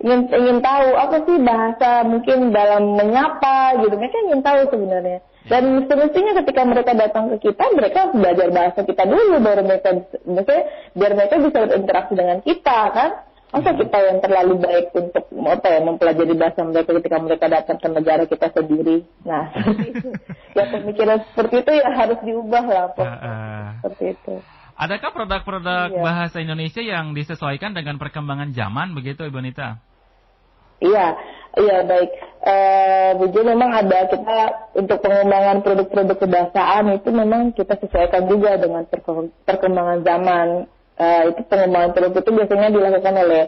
Ingin 0.00 0.20
ingin 0.32 0.58
tahu 0.64 0.88
apa 0.96 1.16
sih 1.28 1.36
bahasa 1.44 1.90
mungkin 2.08 2.56
dalam 2.56 2.96
menyapa 2.96 3.84
gitu. 3.84 3.92
Mereka 3.92 4.16
ingin 4.28 4.40
tahu 4.40 4.60
sebenarnya. 4.72 5.20
Dan 5.48 5.88
semestinya 5.88 6.36
ketika 6.44 6.60
mereka 6.68 6.92
datang 6.92 7.32
ke 7.32 7.48
kita, 7.48 7.72
mereka 7.72 8.12
belajar 8.12 8.52
bahasa 8.52 8.84
kita 8.84 9.08
dulu 9.08 9.40
baru 9.40 9.64
mereka, 9.64 9.96
maksudnya 10.28 10.64
biar 10.92 11.12
mereka 11.16 11.34
bisa 11.40 11.58
berinteraksi 11.64 12.12
dengan 12.12 12.38
kita 12.44 12.80
kan. 12.92 13.10
Masa 13.48 13.72
kita 13.72 13.96
yang 13.96 14.18
terlalu 14.20 14.54
baik 14.60 14.92
untuk 14.92 15.24
apa 15.48 15.66
ya 15.72 15.80
mempelajari 15.80 16.34
bahasa 16.36 16.60
mereka 16.68 16.92
ketika 17.00 17.16
mereka 17.16 17.46
datang 17.48 17.80
ke 17.80 17.88
negara 17.88 18.22
kita 18.28 18.52
sendiri. 18.52 19.08
Nah, 19.24 19.48
ya 20.56 20.64
pemikiran 20.68 21.24
seperti 21.32 21.64
itu 21.64 21.72
ya 21.80 21.88
harus 21.96 22.18
diubah 22.20 22.64
lah. 22.68 22.86
Uh, 22.92 23.08
uh. 23.08 23.64
Seperti 23.80 24.04
itu. 24.20 24.34
Adakah 24.78 25.10
produk-produk 25.10 25.90
iya. 25.90 26.02
bahasa 26.04 26.38
Indonesia 26.38 26.78
yang 26.78 27.10
disesuaikan 27.16 27.74
dengan 27.74 27.98
perkembangan 27.98 28.54
zaman 28.54 28.94
begitu 28.94 29.26
Ibu 29.26 29.42
Nita? 29.42 29.82
Iya, 30.78 31.18
iya 31.58 31.78
baik. 31.82 32.10
Uh, 32.38 33.10
Bu 33.18 33.42
memang 33.42 33.74
ada 33.74 34.06
kita 34.06 34.40
untuk 34.78 35.02
pengembangan 35.02 35.66
produk-produk 35.66 36.16
kebahasaan 36.22 36.94
itu 36.94 37.10
memang 37.10 37.50
kita 37.50 37.74
sesuaikan 37.82 38.30
juga 38.30 38.54
dengan 38.54 38.86
perkembangan 39.42 40.06
zaman 40.06 40.70
uh, 40.98 41.22
itu 41.30 41.40
pengembangan 41.46 41.94
produk 41.94 42.20
itu 42.20 42.30
biasanya 42.34 42.68
dilakukan 42.74 43.14
oleh 43.14 43.42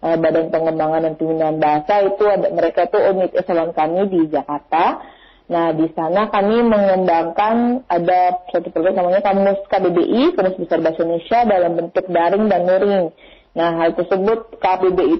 uh, 0.00 0.16
Badan 0.16 0.48
Pengembangan 0.48 1.00
dan 1.04 1.14
Pembinaan 1.20 1.56
Bahasa 1.60 1.94
itu 2.04 2.24
ada 2.24 2.48
mereka 2.50 2.88
itu 2.88 2.98
unit 2.98 3.32
eselon 3.36 3.70
kami 3.76 4.08
di 4.08 4.20
Jakarta. 4.32 5.04
Nah 5.44 5.76
di 5.76 5.92
sana 5.92 6.32
kami 6.32 6.64
mengembangkan 6.64 7.84
ada 7.84 8.48
suatu 8.48 8.72
produk 8.72 8.96
namanya 8.96 9.20
Kamus 9.20 9.60
KBBI, 9.68 10.32
Kamus 10.32 10.56
Besar 10.56 10.80
Bahasa 10.80 11.04
Indonesia 11.04 11.38
dalam 11.44 11.72
bentuk 11.76 12.04
daring 12.08 12.48
dan 12.48 12.64
luring. 12.64 13.12
Nah 13.52 13.70
hal 13.76 13.92
tersebut 13.92 14.56
KBBI 14.56 15.16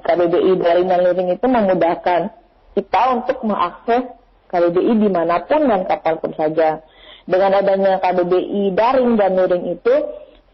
KBBI 0.00 0.52
daring 0.64 0.88
dan 0.88 1.00
luring 1.04 1.28
itu 1.28 1.46
memudahkan 1.46 2.20
kita 2.72 3.02
untuk 3.20 3.44
mengakses 3.44 4.16
KBBI 4.48 4.92
di 4.96 5.08
mana 5.12 5.44
pun 5.44 5.60
dan 5.68 5.84
kapan 5.84 6.14
pun 6.24 6.32
saja. 6.32 6.80
Dengan 7.26 7.58
adanya 7.58 7.98
KBBI 7.98 8.72
daring 8.72 9.18
dan 9.18 9.34
luring 9.34 9.76
itu, 9.76 9.94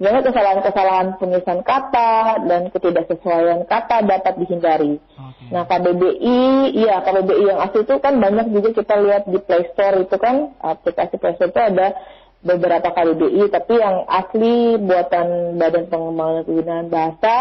sehingga 0.00 0.24
kesalahan-kesalahan 0.24 1.20
penulisan 1.20 1.60
kata 1.62 2.42
dan 2.48 2.72
ketidaksesuaian 2.72 3.68
kata 3.68 4.02
dapat 4.02 4.34
dihindari. 4.40 4.98
Okay. 4.98 5.48
Nah 5.52 5.68
KBBI, 5.68 6.40
iya 6.74 7.04
KBBI 7.04 7.44
yang 7.54 7.60
asli 7.60 7.84
itu 7.84 7.94
kan 8.00 8.18
banyak 8.18 8.50
juga 8.50 8.68
kita 8.72 8.94
lihat 8.98 9.22
di 9.28 9.38
Play 9.38 9.68
Store 9.76 9.96
itu 10.02 10.16
kan 10.18 10.56
aplikasi 10.58 11.20
Play 11.20 11.36
Store 11.38 11.52
itu 11.52 11.60
ada 11.60 11.94
beberapa 12.42 12.90
KBBI, 12.90 13.42
tapi 13.54 13.78
yang 13.78 14.02
asli 14.10 14.74
buatan 14.82 15.56
Badan 15.62 15.86
Pengembangan 15.86 16.42
Penggunaan 16.50 16.88
Bahasa 16.90 17.36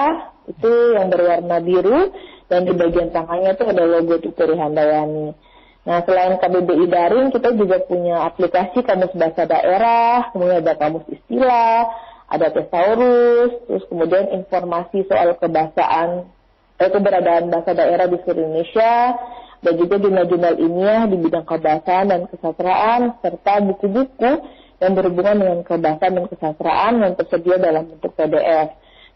itu 0.45 0.71
yang 0.93 1.09
berwarna 1.09 1.57
biru 1.61 2.13
dan 2.45 2.69
di 2.69 2.73
bagian 2.77 3.09
tangannya 3.09 3.57
itu 3.57 3.63
ada 3.65 3.83
logo 3.87 4.21
Tuturi 4.21 4.59
Handayani. 4.59 5.33
Nah, 5.81 6.05
selain 6.05 6.37
KBBI 6.37 6.85
daring, 6.93 7.33
kita 7.33 7.57
juga 7.57 7.81
punya 7.81 8.21
aplikasi 8.29 8.85
kamus 8.85 9.17
bahasa 9.17 9.49
daerah, 9.49 10.29
kemudian 10.29 10.61
ada 10.61 10.77
kamus 10.77 11.09
istilah, 11.09 11.89
ada 12.31 12.47
tesaurus, 12.47 13.51
terus 13.67 13.83
kemudian 13.91 14.31
informasi 14.31 15.03
soal 15.11 15.35
kebahasaan, 15.35 16.31
eh, 16.79 16.89
keberadaan 16.89 17.51
bahasa 17.51 17.75
daerah 17.75 18.07
di 18.07 18.17
seluruh 18.23 18.47
Indonesia, 18.47 19.19
dan 19.61 19.73
juga 19.75 19.99
jurnal-jurnal 19.99 20.55
ilmiah 20.57 21.03
di 21.11 21.17
bidang 21.19 21.43
kebahasaan 21.43 22.05
dan 22.07 22.21
kesastraan, 22.31 23.19
serta 23.19 23.53
buku-buku 23.67 24.31
yang 24.79 24.91
berhubungan 24.95 25.35
dengan 25.37 25.59
kebahasaan 25.67 26.13
dan 26.17 26.25
kesastraan 26.31 26.93
yang 27.03 27.13
tersedia 27.19 27.55
dalam 27.59 27.83
bentuk 27.91 28.11
PDF. 28.15 28.67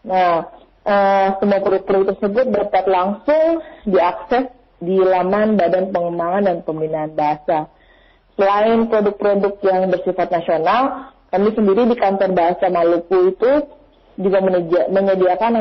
Nah, 0.04 0.52
eh, 0.84 1.28
semua 1.40 1.58
produk-produk 1.64 2.14
tersebut 2.14 2.46
dapat 2.52 2.84
langsung 2.84 3.64
diakses 3.88 4.52
di 4.76 5.00
laman 5.00 5.56
Badan 5.56 5.88
Pengembangan 5.88 6.42
dan 6.44 6.56
Pembinaan 6.62 7.16
Bahasa. 7.16 7.72
Selain 8.36 8.92
produk-produk 8.92 9.56
yang 9.64 9.88
bersifat 9.88 10.28
nasional, 10.28 11.15
kami 11.30 11.48
sendiri 11.52 11.90
di 11.90 11.96
kantor 11.98 12.30
bahasa 12.32 12.66
Maluku 12.70 13.34
itu 13.34 13.52
juga 14.16 14.38
menyediakan 14.88 15.52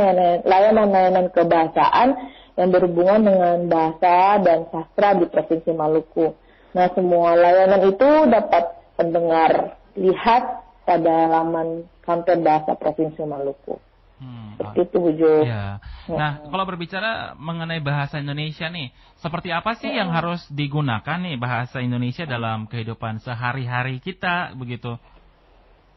layanan-layanan 0.48 1.28
kebahasaan 1.36 2.10
yang 2.56 2.70
berhubungan 2.72 3.20
dengan 3.20 3.58
bahasa 3.68 4.40
dan 4.40 4.64
sastra 4.72 5.20
di 5.20 5.28
Provinsi 5.28 5.76
Maluku. 5.76 6.32
Nah, 6.72 6.88
semua 6.96 7.36
layanan 7.36 7.92
itu 7.92 8.10
dapat 8.32 8.64
pendengar 8.96 9.80
lihat 10.00 10.64
pada 10.88 11.16
laman 11.28 11.84
kantor 12.04 12.38
bahasa 12.40 12.72
Provinsi 12.80 13.24
Maluku. 13.28 13.76
Hmm, 14.16 14.56
seperti 14.56 14.80
itu, 14.88 14.98
Bu 15.04 15.12
Jo. 15.20 15.44
Ya. 15.44 15.84
Nah, 16.08 16.48
kalau 16.48 16.64
berbicara 16.64 17.36
mengenai 17.36 17.84
bahasa 17.84 18.24
Indonesia 18.24 18.72
nih, 18.72 18.96
seperti 19.20 19.52
apa 19.52 19.76
sih 19.76 19.92
yang 19.92 20.16
harus 20.16 20.48
digunakan 20.48 21.20
nih 21.20 21.36
bahasa 21.36 21.84
Indonesia 21.84 22.24
dalam 22.24 22.72
kehidupan 22.72 23.20
sehari-hari 23.20 24.00
kita, 24.00 24.56
begitu? 24.56 24.96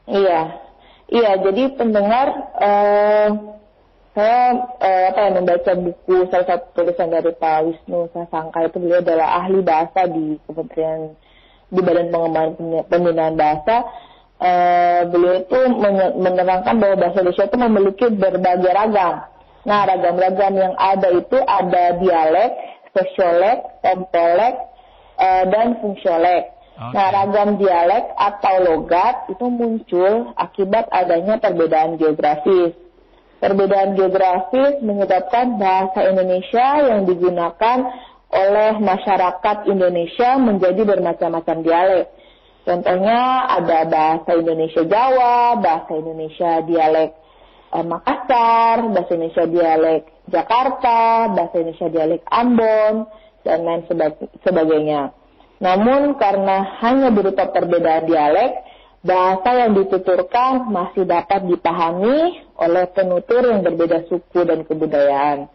Iya, 0.09 0.41
iya. 1.13 1.31
Jadi 1.37 1.63
pendengar, 1.77 2.27
uh, 2.57 3.29
saya 4.17 4.43
uh, 4.83 5.03
apa 5.15 5.21
ya 5.21 5.31
membaca 5.37 5.73
buku 5.79 6.27
salah 6.33 6.47
satu 6.49 6.67
tulisan 6.75 7.13
dari 7.13 7.31
Pak 7.39 7.59
Wisnu 7.71 8.11
Sasangka 8.11 8.67
itu 8.67 8.83
beliau 8.83 8.99
adalah 8.99 9.45
ahli 9.45 9.63
bahasa 9.63 10.11
di 10.11 10.41
Kementerian 10.43 11.15
di 11.71 11.81
Badan 11.85 12.09
Pengembangan 12.11 12.53
Pembinaan 12.89 13.37
Bahasa. 13.39 13.77
Uh, 14.39 15.03
beliau 15.13 15.45
itu 15.45 15.59
menerangkan 16.19 16.75
bahwa 16.83 16.95
bahasa 16.99 17.23
Indonesia 17.23 17.47
itu 17.47 17.59
memiliki 17.59 18.07
berbagai 18.11 18.73
ragam. 18.75 19.15
Nah, 19.67 19.81
ragam-ragam 19.85 20.55
yang 20.57 20.75
ada 20.79 21.09
itu 21.13 21.39
ada 21.45 21.85
dialek, 22.01 22.53
sosiolek, 22.97 23.59
tempolek, 23.85 24.55
uh, 25.21 25.45
dan 25.47 25.79
fungsiolek. 25.79 26.58
Okay. 26.79 26.95
Nah, 26.95 27.11
ragam 27.11 27.59
dialek 27.59 28.15
atau 28.15 28.55
logat 28.63 29.27
itu 29.35 29.51
muncul 29.51 30.31
akibat 30.39 30.87
adanya 30.95 31.43
perbedaan 31.43 31.99
geografis. 31.99 32.71
Perbedaan 33.43 33.99
geografis 33.99 34.79
menyebabkan 34.79 35.59
bahasa 35.59 36.07
Indonesia 36.07 36.79
yang 36.87 37.03
digunakan 37.03 37.79
oleh 38.31 38.79
masyarakat 38.79 39.67
Indonesia 39.67 40.39
menjadi 40.39 40.83
bermacam-macam 40.87 41.57
dialek. 41.67 42.07
Contohnya 42.63 43.51
ada 43.59 43.83
bahasa 43.91 44.31
Indonesia 44.39 44.83
Jawa, 44.87 45.59
bahasa 45.59 45.93
Indonesia 45.99 46.63
dialek 46.63 47.11
eh, 47.75 47.85
Makassar, 47.91 48.87
bahasa 48.95 49.11
Indonesia 49.19 49.45
dialek 49.51 50.03
Jakarta, 50.31 51.27
bahasa 51.35 51.55
Indonesia 51.59 51.91
dialek 51.91 52.23
Ambon, 52.31 52.95
dan 53.43 53.67
lain 53.67 53.83
sebagainya. 54.47 55.11
Namun 55.59 56.15
karena 56.19 56.79
hanya 56.83 57.11
berupa 57.11 57.51
perbedaan 57.51 58.07
dialek, 58.07 58.53
bahasa 59.03 59.51
yang 59.67 59.75
dituturkan 59.75 60.71
masih 60.71 61.07
dapat 61.07 61.47
dipahami 61.47 62.47
oleh 62.59 62.85
penutur 62.91 63.47
yang 63.47 63.63
berbeda 63.63 64.07
suku 64.11 64.43
dan 64.47 64.67
kebudayaan. 64.67 65.51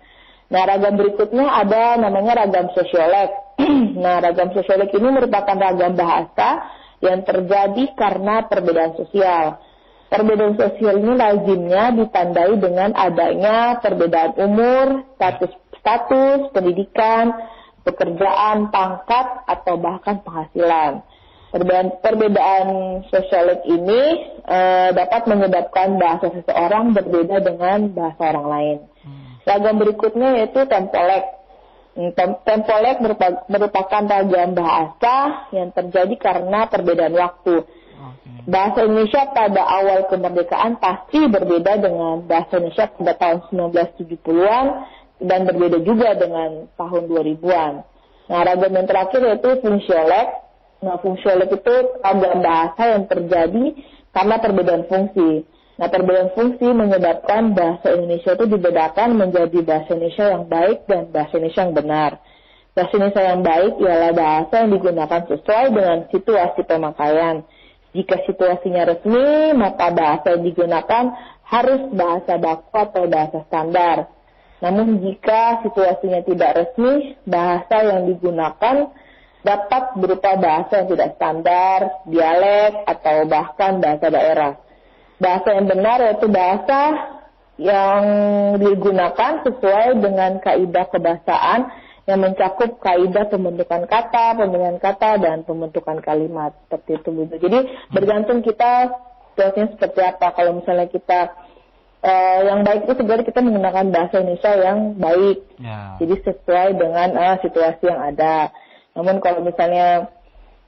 Nah, 0.51 0.63
ragam 0.69 0.95
berikutnya 0.99 1.49
ada 1.49 1.97
namanya 1.97 2.45
ragam 2.45 2.69
sosiolek. 2.75 3.31
nah, 4.03 4.19
ragam 4.19 4.51
sosiolek 4.53 4.91
ini 4.91 5.09
merupakan 5.09 5.55
ragam 5.55 5.95
bahasa 5.95 6.49
yang 7.03 7.23
terjadi 7.23 7.83
karena 7.95 8.47
perbedaan 8.47 8.93
sosial. 8.95 9.59
Perbedaan 10.07 10.55
sosial 10.55 11.01
ini 11.01 11.13
lazimnya 11.17 11.89
ditandai 11.89 12.53
dengan 12.61 12.93
adanya 12.93 13.81
perbedaan 13.81 14.37
umur, 14.37 14.87
status, 15.17 15.51
status 15.81 16.53
pendidikan, 16.53 17.33
pekerjaan, 17.83 18.71
pangkat, 18.71 19.45
atau 19.47 19.75
bahkan 19.79 20.23
penghasilan. 20.23 21.03
Perbedaan, 21.53 22.01
perbedaan 22.01 22.67
sosial 23.13 23.61
ini 23.69 24.01
e, 24.41 24.59
dapat 24.89 25.29
menyebabkan 25.29 26.01
bahasa 26.01 26.33
seseorang 26.33 26.97
berbeda 26.97 27.45
dengan 27.45 27.93
bahasa 27.93 28.33
orang 28.33 28.47
lain. 28.49 28.77
Ragam 29.45 29.75
berikutnya 29.77 30.41
yaitu 30.41 30.65
tempolek. 30.65 31.29
Hmm, 31.93 32.09
tempolek 32.41 32.97
merupakan 33.53 34.01
ragam 34.01 34.57
bahasa 34.57 35.45
yang 35.53 35.69
terjadi 35.69 36.15
karena 36.17 36.65
perbedaan 36.65 37.13
waktu 37.13 37.61
bahasa 38.43 38.83
Indonesia 38.83 39.23
pada 39.31 39.61
awal 39.63 39.99
kemerdekaan 40.11 40.75
pasti 40.79 41.31
berbeda 41.31 41.79
dengan 41.79 42.23
bahasa 42.27 42.59
Indonesia 42.59 42.91
pada 42.91 43.13
tahun 43.15 43.39
1970-an 43.51 44.65
dan 45.23 45.47
berbeda 45.47 45.79
juga 45.81 46.13
dengan 46.19 46.67
tahun 46.75 47.07
2000-an. 47.07 47.73
Nah, 48.27 48.41
ragam 48.43 48.71
yang 48.71 48.87
terakhir 48.87 49.19
yaitu 49.23 49.49
fungsiolek. 49.63 50.27
Nah, 50.83 50.99
fungsiolek 50.99 51.49
itu 51.51 51.75
ragam 52.03 52.43
bahasa 52.43 52.83
yang 52.95 53.03
terjadi 53.07 53.65
karena 54.11 54.35
perbedaan 54.39 54.83
fungsi. 54.91 55.47
Nah, 55.79 55.87
perbedaan 55.89 56.31
fungsi 56.37 56.67
menyebabkan 56.69 57.57
bahasa 57.57 57.97
Indonesia 57.97 58.37
itu 58.37 58.45
dibedakan 58.45 59.09
menjadi 59.17 59.59
bahasa 59.65 59.89
Indonesia 59.97 60.25
yang 60.29 60.43
baik 60.45 60.77
dan 60.85 61.01
bahasa 61.09 61.33
Indonesia 61.39 61.61
yang 61.65 61.75
benar. 61.75 62.11
Bahasa 62.73 62.93
Indonesia 62.93 63.23
yang 63.25 63.41
baik 63.41 63.73
ialah 63.81 64.11
bahasa 64.13 64.53
yang 64.65 64.71
digunakan 64.75 65.21
sesuai 65.29 65.65
dengan 65.73 65.97
situasi 66.13 66.61
pemakaian 66.65 67.35
jika 67.93 68.25
situasinya 68.25 68.89
resmi, 68.89 69.53
maka 69.53 69.93
bahasa 69.93 70.33
yang 70.33 70.43
digunakan 70.49 71.13
harus 71.45 71.81
bahasa 71.93 72.41
baku 72.41 72.73
atau 72.73 73.05
bahasa 73.05 73.45
standar. 73.45 74.09
Namun 74.63 75.03
jika 75.03 75.59
situasinya 75.67 76.23
tidak 76.23 76.55
resmi, 76.55 77.19
bahasa 77.27 77.83
yang 77.83 78.07
digunakan 78.07 78.95
dapat 79.43 79.83
berupa 79.99 80.39
bahasa 80.39 80.79
yang 80.79 80.87
tidak 80.87 81.19
standar, 81.19 81.79
dialek, 82.07 82.87
atau 82.87 83.27
bahkan 83.27 83.83
bahasa 83.83 84.07
daerah. 84.07 84.51
Bahasa 85.19 85.59
yang 85.59 85.67
benar 85.67 85.99
yaitu 85.99 86.31
bahasa 86.31 86.79
yang 87.59 88.03
digunakan 88.57 89.43
sesuai 89.43 89.99
dengan 89.99 90.39
kaidah 90.39 90.87
kebahasaan 90.89 91.61
yang 92.07 92.19
mencakup 92.19 92.79
kaidah 92.79 93.27
pembentukan 93.27 93.83
kata, 93.83 94.39
pemilihan 94.39 94.79
kata, 94.79 95.19
dan 95.19 95.43
pembentukan 95.43 95.99
kalimat 95.99 96.55
seperti 96.71 97.03
itu. 97.03 97.09
Jadi 97.35 97.59
bergantung 97.91 98.39
kita 98.43 98.95
situasinya 99.35 99.75
seperti 99.75 99.99
apa. 100.07 100.27
Kalau 100.35 100.59
misalnya 100.59 100.87
kita 100.87 101.19
uh, 102.03 102.39
yang 102.43 102.59
baik 102.67 102.85
itu 102.85 102.93
sebenarnya 102.99 103.25
kita 103.25 103.39
menggunakan 103.39 103.85
bahasa 103.89 104.15
Indonesia 104.19 104.51
yang 104.59 104.79
baik, 104.99 105.37
yeah. 105.57 105.95
jadi 105.97 106.15
sesuai 106.27 106.67
dengan 106.75 107.09
uh, 107.15 107.35
situasi 107.39 107.83
yang 107.87 108.01
ada. 108.03 108.51
Namun 108.93 109.23
kalau 109.23 109.41
misalnya 109.41 110.11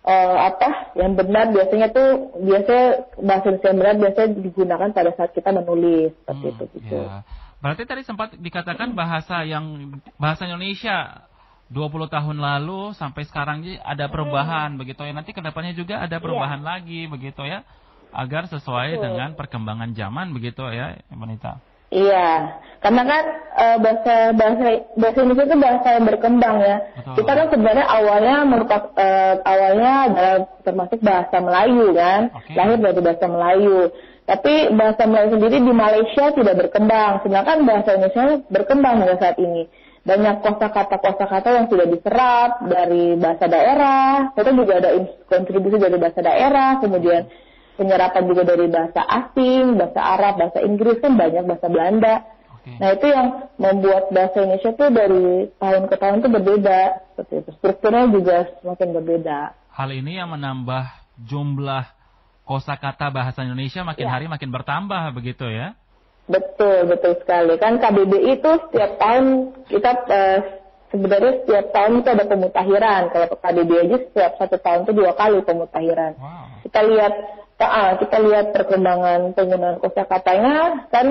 uh, 0.07 0.37
apa 0.49 0.95
yang 0.95 1.13
benar 1.13 1.51
biasanya 1.51 1.91
tuh 1.91 2.33
biasanya 2.39 2.87
bahasa 3.19 3.45
Indonesia 3.51 3.69
yang 3.69 3.79
benar 3.83 3.95
biasanya 3.99 4.29
digunakan 4.39 4.89
pada 4.95 5.11
saat 5.13 5.31
kita 5.35 5.49
menulis 5.51 6.15
seperti 6.23 6.45
hmm, 6.45 6.53
itu 6.55 6.63
gitu. 6.79 6.99
Yeah. 7.03 7.21
Berarti 7.59 7.83
tadi 7.89 8.01
sempat 8.05 8.37
dikatakan 8.37 8.93
bahasa 8.93 9.41
yang 9.41 9.97
bahasa 10.21 10.45
Indonesia 10.45 11.25
20 11.73 12.13
tahun 12.13 12.37
lalu 12.37 12.93
sampai 12.93 13.25
sekarang 13.25 13.65
ada 13.81 14.05
perubahan 14.05 14.77
hmm. 14.77 14.79
begitu 14.85 15.01
ya. 15.01 15.13
Nanti 15.17 15.33
ke 15.33 15.41
depannya 15.41 15.73
juga 15.73 15.97
ada 15.97 16.21
perubahan 16.21 16.61
yeah. 16.61 16.69
lagi 16.77 17.01
begitu 17.09 17.41
ya. 17.41 17.65
Agar 18.15 18.47
sesuai 18.47 18.95
Betul. 18.95 19.03
dengan 19.11 19.29
perkembangan 19.35 19.91
zaman 19.91 20.31
begitu 20.31 20.63
ya, 20.71 20.95
Wanita. 21.11 21.59
Iya, 21.93 22.59
karena 22.81 23.01
kan 23.05 23.23
e, 23.55 23.65
bahasa 23.77 24.15
bahasa 24.33 24.65
bahasa 24.97 25.17
Indonesia 25.21 25.47
itu 25.47 25.57
bahasa 25.61 25.87
yang 25.95 26.05
berkembang 26.09 26.55
ya. 26.59 26.77
Betul. 26.97 27.13
Kita 27.21 27.31
kan 27.37 27.47
sebenarnya 27.53 27.85
awalnya 27.85 28.37
merupakan 28.43 28.89
e, 28.97 29.07
awalnya 29.45 29.93
adalah 30.09 30.37
termasuk 30.65 30.99
bahasa 31.05 31.37
Melayu 31.39 31.93
kan, 31.93 32.21
okay. 32.33 32.55
lahir 32.57 32.77
dari 32.81 32.99
bahasa 32.99 33.25
Melayu. 33.29 33.79
Tapi 34.25 34.53
bahasa 34.73 35.03
Melayu 35.05 35.29
sendiri 35.37 35.57
di 35.61 35.73
Malaysia 35.73 36.25
tidak 36.33 36.55
berkembang, 36.57 37.21
sedangkan 37.21 37.57
bahasa 37.63 37.89
Indonesia 37.93 38.25
berkembang 38.49 38.95
hingga 39.05 39.17
saat 39.21 39.37
ini. 39.37 39.69
Banyak 40.05 40.35
kosakata-kosakata 40.41 41.49
yang 41.53 41.67
sudah 41.69 41.85
diserap 41.89 42.49
dari 42.65 43.17
bahasa 43.17 43.45
daerah, 43.49 44.33
kita 44.33 44.51
juga 44.53 44.73
ada 44.81 44.89
kontribusi 45.29 45.77
dari 45.77 45.97
bahasa 45.97 46.21
daerah, 46.21 46.77
kemudian 46.81 47.29
penyerapan 47.75 48.23
juga 48.27 48.43
dari 48.47 48.67
bahasa 48.71 49.01
asing, 49.03 49.75
bahasa 49.79 50.01
Arab, 50.01 50.33
bahasa 50.39 50.59
Inggris 50.63 50.99
kan 50.99 51.13
banyak 51.15 51.43
bahasa 51.45 51.67
Belanda. 51.67 52.15
Nah 52.65 52.97
itu 52.97 53.05
yang 53.05 53.27
membuat 53.61 54.09
bahasa 54.09 54.41
Indonesia 54.41 54.73
tuh 54.73 54.89
dari 54.89 55.53
tahun 55.61 55.83
ke 55.85 55.95
tahun 56.01 56.17
tuh 56.25 56.31
berbeda, 56.33 56.79
seperti 57.13 57.33
itu. 57.45 57.49
Strukturnya 57.61 58.09
juga 58.09 58.35
semakin 58.57 58.89
berbeda. 58.89 59.39
Hal 59.69 59.89
ini 59.93 60.17
yang 60.17 60.33
menambah 60.33 60.83
jumlah 61.29 61.85
kosakata 62.41 63.13
bahasa 63.13 63.45
Indonesia 63.45 63.85
makin 63.85 64.07
ya. 64.09 64.11
hari 64.11 64.25
makin 64.25 64.49
bertambah 64.49 65.13
begitu 65.13 65.45
ya? 65.45 65.77
Betul, 66.25 66.89
betul 66.89 67.21
sekali. 67.21 67.53
Kan 67.61 67.77
KBBI 67.77 68.41
itu 68.41 68.51
setiap 68.65 68.97
tahun 68.97 69.53
kita 69.69 69.91
uh, 70.09 70.39
sebenarnya 70.89 71.45
setiap 71.45 71.65
tahun 71.69 72.01
itu 72.01 72.09
ada 72.09 72.25
pemutahiran. 72.25 73.01
Kalau 73.13 73.27
KBBI 73.37 73.81
aja 73.85 73.97
setiap 74.09 74.31
satu 74.41 74.57
tahun 74.57 74.89
itu 74.89 74.93
dua 74.97 75.13
kali 75.13 75.37
pemutahiran. 75.45 76.17
Wow. 76.17 76.65
Kita 76.65 76.79
lihat 76.81 77.13
uh, 77.59 77.93
kita 78.01 78.17
lihat 78.19 78.51
perkembangan 78.51 79.31
penggunaan 79.35 79.77
kosakatanya 79.79 80.89
kan 80.91 81.07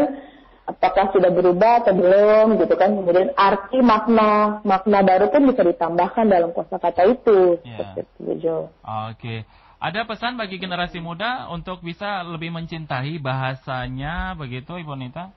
apakah 0.64 1.12
sudah 1.12 1.28
berubah 1.28 1.84
atau 1.84 1.92
belum 1.92 2.56
gitu 2.56 2.74
kan 2.80 2.96
kemudian 2.96 3.36
arti 3.36 3.84
makna 3.84 4.64
makna 4.64 5.04
baru 5.04 5.28
pun 5.28 5.44
bisa 5.52 5.60
ditambahkan 5.60 6.24
dalam 6.24 6.50
kosakata 6.56 7.04
itu 7.04 7.60
yeah. 7.64 7.92
seperti 7.92 8.40
itu 8.40 8.56
Oke 8.68 8.72
okay. 8.84 9.40
Ada 9.84 10.08
pesan 10.08 10.40
bagi 10.40 10.56
generasi 10.56 10.96
muda 10.96 11.52
untuk 11.52 11.84
bisa 11.84 12.24
lebih 12.24 12.48
mencintai 12.56 13.20
bahasanya 13.20 14.32
begitu 14.32 14.80
Ibu 14.80 14.96
Nita? 14.96 15.28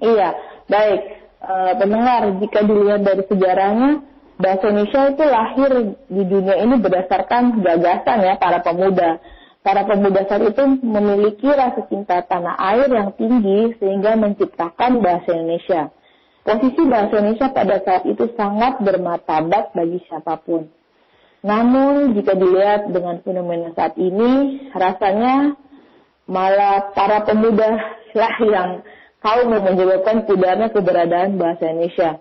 Iya, 0.00 0.32
baik. 0.72 1.00
E, 1.36 1.54
pendengar, 1.76 2.32
jika 2.40 2.64
dilihat 2.64 3.04
dari 3.04 3.20
sejarahnya, 3.28 4.00
bahasa 4.40 4.72
Indonesia 4.72 5.00
itu 5.12 5.24
lahir 5.28 5.70
di 6.08 6.22
dunia 6.24 6.56
ini 6.64 6.80
berdasarkan 6.80 7.60
gagasan 7.60 8.24
ya 8.24 8.40
para 8.40 8.64
pemuda. 8.64 9.20
Para 9.62 9.86
pemuda 9.86 10.26
saat 10.26 10.42
itu 10.42 10.62
memiliki 10.82 11.46
rasa 11.46 11.86
cinta 11.86 12.18
tanah 12.26 12.58
air 12.74 12.90
yang 12.90 13.14
tinggi 13.14 13.78
sehingga 13.78 14.18
menciptakan 14.18 14.98
bahasa 14.98 15.38
Indonesia. 15.38 15.94
Posisi 16.42 16.82
bahasa 16.90 17.22
Indonesia 17.22 17.46
pada 17.54 17.78
saat 17.86 18.02
itu 18.10 18.26
sangat 18.34 18.82
bermartabat 18.82 19.70
bagi 19.70 20.02
siapa 20.10 20.42
pun. 20.42 20.66
Namun 21.46 22.18
jika 22.18 22.34
dilihat 22.34 22.90
dengan 22.90 23.22
fenomena 23.22 23.70
saat 23.78 23.94
ini, 24.02 24.66
rasanya 24.74 25.54
malah 26.26 26.90
para 26.90 27.22
pemuda 27.22 27.70
lah 28.18 28.34
yang 28.42 28.70
kaum 29.22 29.46
yang 29.46 29.62
menyebabkan 29.62 30.26
pudarnya 30.26 30.74
keberadaan 30.74 31.38
bahasa 31.38 31.70
Indonesia. 31.70 32.18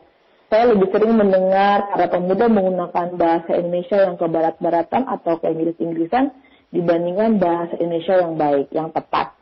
Saya 0.54 0.78
lebih 0.78 0.94
sering 0.94 1.18
mendengar 1.18 1.90
para 1.90 2.06
pemuda 2.06 2.46
menggunakan 2.46 3.18
bahasa 3.18 3.58
Indonesia 3.58 3.98
yang 3.98 4.22
ke 4.22 4.30
barat-baratan 4.30 5.10
atau 5.10 5.42
ke 5.42 5.50
Inggris-Inggrisan 5.50 6.30
dibandingkan 6.72 7.38
bahasa 7.38 7.76
Indonesia 7.78 8.16
yang 8.20 8.34
baik, 8.40 8.68
yang 8.72 8.90
tepat. 8.90 9.36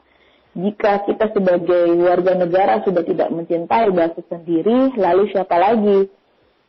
Jika 0.57 1.05
kita 1.05 1.29
sebagai 1.31 1.93
warga 2.01 2.33
negara 2.33 2.81
sudah 2.81 3.05
tidak 3.05 3.29
mencintai 3.29 3.93
bahasa 3.93 4.19
sendiri, 4.27 4.97
lalu 4.97 5.29
siapa 5.29 5.55
lagi 5.55 6.09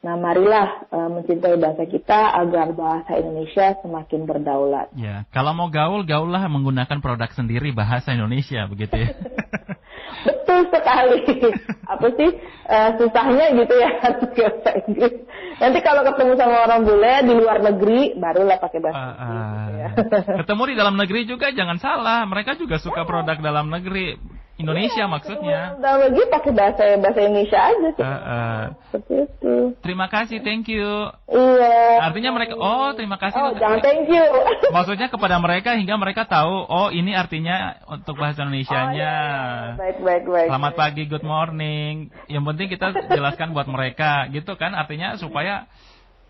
Nah, 0.00 0.16
marilah 0.16 0.88
uh, 0.88 1.12
mencintai 1.12 1.60
bahasa 1.60 1.84
kita 1.84 2.32
agar 2.40 2.72
bahasa 2.72 3.20
Indonesia 3.20 3.76
semakin 3.84 4.24
berdaulat. 4.24 4.88
Ya, 4.96 5.28
kalau 5.28 5.52
mau 5.52 5.68
gaul, 5.68 6.08
gaullah 6.08 6.40
menggunakan 6.48 7.04
produk 7.04 7.28
sendiri 7.36 7.76
bahasa 7.76 8.16
Indonesia, 8.16 8.64
begitu 8.64 8.96
ya. 8.96 9.08
Betul 10.50 10.66
sekali. 10.74 11.18
Apa 11.94 12.06
sih 12.18 12.30
uh, 12.66 12.90
susahnya 12.98 13.46
gitu 13.54 13.74
ya 13.78 13.90
bahasa 14.34 14.70
Inggris. 14.82 15.14
Nanti 15.62 15.78
kalau 15.78 16.02
ketemu 16.02 16.32
sama 16.34 16.66
orang 16.66 16.82
bule 16.82 17.14
di 17.22 17.34
luar 17.38 17.58
negeri, 17.62 18.18
barulah 18.18 18.58
pakai 18.58 18.78
bahasa 18.82 18.98
uh, 18.98 19.06
uh, 19.06 19.14
Inggris. 19.22 19.46
Gitu 19.46 19.78
ya. 19.78 19.88
Ketemu 20.42 20.62
di 20.66 20.74
dalam 20.74 20.94
negeri 20.98 21.20
juga 21.22 21.46
jangan 21.54 21.78
salah, 21.78 22.26
mereka 22.26 22.58
juga 22.58 22.82
suka 22.82 23.06
produk 23.06 23.38
dalam 23.38 23.70
negeri 23.70 24.18
Indonesia 24.60 25.04
ya, 25.04 25.08
maksudnya. 25.08 25.60
Dalam 25.80 26.12
lagi 26.12 26.22
pakai 26.28 26.52
bahasa 26.52 26.82
bahasa 27.00 27.20
Indonesia 27.24 27.58
aja 27.58 27.88
sih. 27.96 28.04
Uh, 28.04 28.12
uh. 28.12 28.60
Seperti 28.92 29.14
itu. 29.24 29.54
Terima 29.80 30.06
kasih, 30.12 30.38
thank 30.44 30.68
you. 30.68 30.88
Iya. 31.32 32.04
Artinya 32.04 32.30
mereka, 32.36 32.54
oh 32.60 32.92
terima 32.92 33.16
kasih. 33.16 33.40
Oh 33.40 33.56
jangan 33.56 33.80
thank 33.80 34.04
you. 34.06 34.24
Maksudnya 34.76 35.08
kepada 35.08 35.40
mereka 35.40 35.74
hingga 35.80 35.96
mereka 35.96 36.28
tahu, 36.28 36.68
oh 36.68 36.88
ini 36.92 37.16
artinya 37.16 37.80
untuk 37.88 38.20
bahasa 38.20 38.44
Indonesia-nya. 38.44 38.92
Oh, 38.92 38.94
iya. 38.94 39.18
Baik, 39.80 39.98
baik, 40.04 40.24
baik. 40.28 40.48
Selamat 40.52 40.72
baik. 40.76 40.80
pagi, 40.84 41.02
good 41.08 41.26
morning. 41.26 42.12
Yang 42.28 42.44
penting 42.52 42.66
kita 42.68 42.86
jelaskan 43.08 43.56
buat 43.56 43.66
mereka, 43.66 44.28
gitu 44.28 44.54
kan? 44.60 44.76
Artinya 44.76 45.16
supaya 45.16 45.64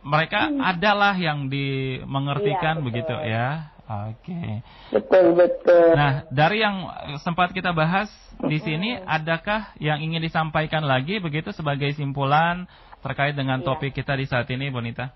mereka 0.01 0.49
hmm. 0.49 0.61
adalah 0.61 1.12
yang 1.16 1.53
dimengertikan 1.53 2.81
iya, 2.81 2.85
begitu 2.85 3.14
ya. 3.26 3.49
Oke. 3.91 4.62
Betul 4.95 5.34
betul. 5.34 5.99
Nah, 5.99 6.22
dari 6.30 6.62
yang 6.62 6.86
sempat 7.26 7.51
kita 7.51 7.74
bahas 7.74 8.07
di 8.38 8.62
sini, 8.62 8.95
adakah 9.03 9.74
yang 9.82 9.99
ingin 9.99 10.22
disampaikan 10.22 10.86
lagi 10.86 11.18
begitu 11.18 11.51
sebagai 11.51 11.91
simpulan 11.99 12.70
terkait 13.03 13.34
dengan 13.34 13.59
Iya. 13.59 13.66
topik 13.66 13.91
kita 13.91 14.14
di 14.14 14.30
saat 14.30 14.47
ini, 14.55 14.70
Bonita? 14.70 15.11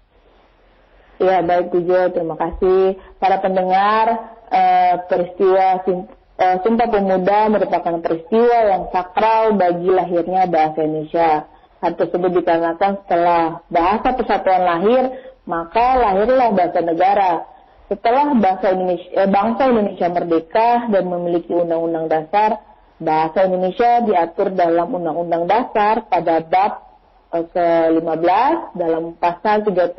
Ya 1.22 1.38
baik 1.46 1.70
tujuh, 1.70 2.10
terima 2.10 2.34
kasih 2.34 2.98
para 3.22 3.38
pendengar. 3.38 4.34
eh, 4.54 4.94
peristiwa 5.10 5.82
eh, 5.82 6.56
Sumpah 6.62 6.86
Pemuda 6.86 7.50
merupakan 7.50 7.96
peristiwa 7.98 8.58
yang 8.70 8.86
sakral 8.94 9.56
bagi 9.58 9.88
lahirnya 9.90 10.46
bahasa 10.46 10.84
Indonesia. 10.84 11.48
Hal 11.82 11.98
tersebut 11.98 12.30
dikarenakan 12.38 13.02
setelah 13.02 13.66
bahasa 13.66 14.14
persatuan 14.14 14.62
lahir, 14.62 15.02
maka 15.42 15.98
lahirlah 15.98 16.54
bahasa 16.54 16.80
negara. 16.86 17.32
Setelah 17.94 18.34
bahasa 18.34 18.74
Indonesia, 18.74 19.06
eh, 19.14 19.30
bangsa 19.30 19.70
Indonesia 19.70 20.10
merdeka 20.10 20.90
dan 20.90 21.04
memiliki 21.06 21.54
undang-undang 21.54 22.10
dasar, 22.10 22.58
bahasa 22.98 23.46
Indonesia 23.46 24.02
diatur 24.02 24.50
dalam 24.50 24.98
undang-undang 24.98 25.46
dasar 25.46 26.02
pada 26.10 26.42
bab 26.42 26.72
eh, 27.30 27.46
ke-15 27.54 28.74
dalam 28.74 29.14
pasal 29.14 29.62
36 29.62 29.94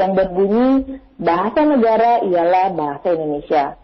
yang 0.00 0.10
berbunyi 0.16 0.96
bahasa 1.20 1.60
negara 1.68 2.24
ialah 2.24 2.72
bahasa 2.72 3.06
Indonesia. 3.12 3.76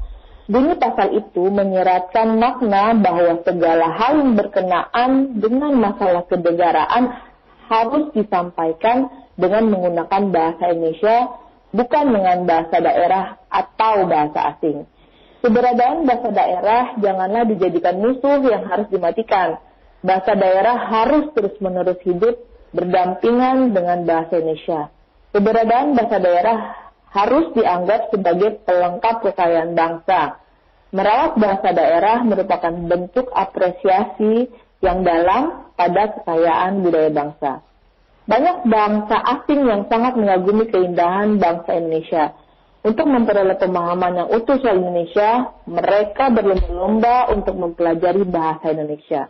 Bunyi 0.48 0.72
pasal 0.80 1.12
itu 1.20 1.44
menyeratkan 1.52 2.40
makna 2.40 2.96
bahwa 2.96 3.44
segala 3.44 3.86
hal 4.00 4.12
yang 4.16 4.32
berkenaan 4.32 5.40
dengan 5.44 5.76
masalah 5.76 6.24
kenegaraan 6.24 7.20
harus 7.68 8.12
disampaikan 8.16 9.12
dengan 9.36 9.72
menggunakan 9.72 10.22
bahasa 10.32 10.72
Indonesia, 10.72 11.43
bukan 11.74 12.04
dengan 12.14 12.46
bahasa 12.46 12.78
daerah 12.78 13.24
atau 13.50 14.06
bahasa 14.06 14.54
asing. 14.54 14.86
Keberadaan 15.42 16.08
bahasa 16.08 16.30
daerah 16.32 16.96
janganlah 17.02 17.44
dijadikan 17.44 18.00
musuh 18.00 18.40
yang 18.46 18.64
harus 18.64 18.88
dimatikan. 18.88 19.60
Bahasa 20.00 20.32
daerah 20.38 20.88
harus 20.88 21.28
terus-menerus 21.36 22.00
hidup 22.06 22.40
berdampingan 22.72 23.76
dengan 23.76 24.08
bahasa 24.08 24.40
Indonesia. 24.40 24.88
Keberadaan 25.36 25.98
bahasa 25.98 26.16
daerah 26.22 26.58
harus 27.12 27.46
dianggap 27.52 28.14
sebagai 28.14 28.62
pelengkap 28.64 29.16
kekayaan 29.20 29.76
bangsa. 29.76 30.40
Merawat 30.94 31.36
bahasa 31.36 31.68
daerah 31.74 32.22
merupakan 32.22 32.70
bentuk 32.70 33.26
apresiasi 33.34 34.48
yang 34.78 35.02
dalam 35.02 35.74
pada 35.74 36.14
kekayaan 36.14 36.86
budaya 36.86 37.10
bangsa. 37.10 37.52
Banyak 38.24 38.64
bangsa 38.64 39.20
asing 39.20 39.68
yang 39.68 39.84
sangat 39.92 40.16
mengagumi 40.16 40.64
keindahan 40.72 41.36
bangsa 41.36 41.76
Indonesia. 41.76 42.32
Untuk 42.84 43.04
memperoleh 43.04 43.56
pemahaman 43.60 44.12
yang 44.16 44.28
utuh 44.32 44.60
soal 44.60 44.80
Indonesia, 44.80 45.52
mereka 45.68 46.32
berlomba-lomba 46.32 47.32
untuk 47.32 47.56
mempelajari 47.56 48.24
bahasa 48.24 48.72
Indonesia. 48.72 49.28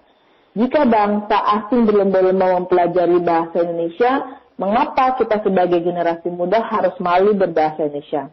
Jika 0.54 0.86
bangsa 0.86 1.38
asing 1.58 1.90
berlomba-lomba 1.90 2.62
mempelajari 2.62 3.18
bahasa 3.18 3.66
Indonesia, 3.66 4.42
mengapa 4.62 5.18
kita 5.18 5.42
sebagai 5.42 5.82
generasi 5.82 6.30
muda 6.30 6.62
harus 6.62 6.94
malu 7.02 7.34
berbahasa 7.34 7.90
Indonesia? 7.90 8.30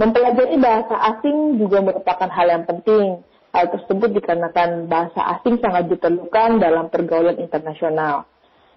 Mempelajari 0.00 0.56
bahasa 0.56 0.96
asing 1.12 1.60
juga 1.60 1.84
merupakan 1.84 2.28
hal 2.32 2.46
yang 2.48 2.64
penting. 2.64 3.20
Hal 3.52 3.68
tersebut 3.68 4.16
dikarenakan 4.16 4.88
bahasa 4.88 5.20
asing 5.36 5.60
sangat 5.60 5.92
diperlukan 5.92 6.56
dalam 6.56 6.88
pergaulan 6.88 7.36
internasional. 7.36 8.24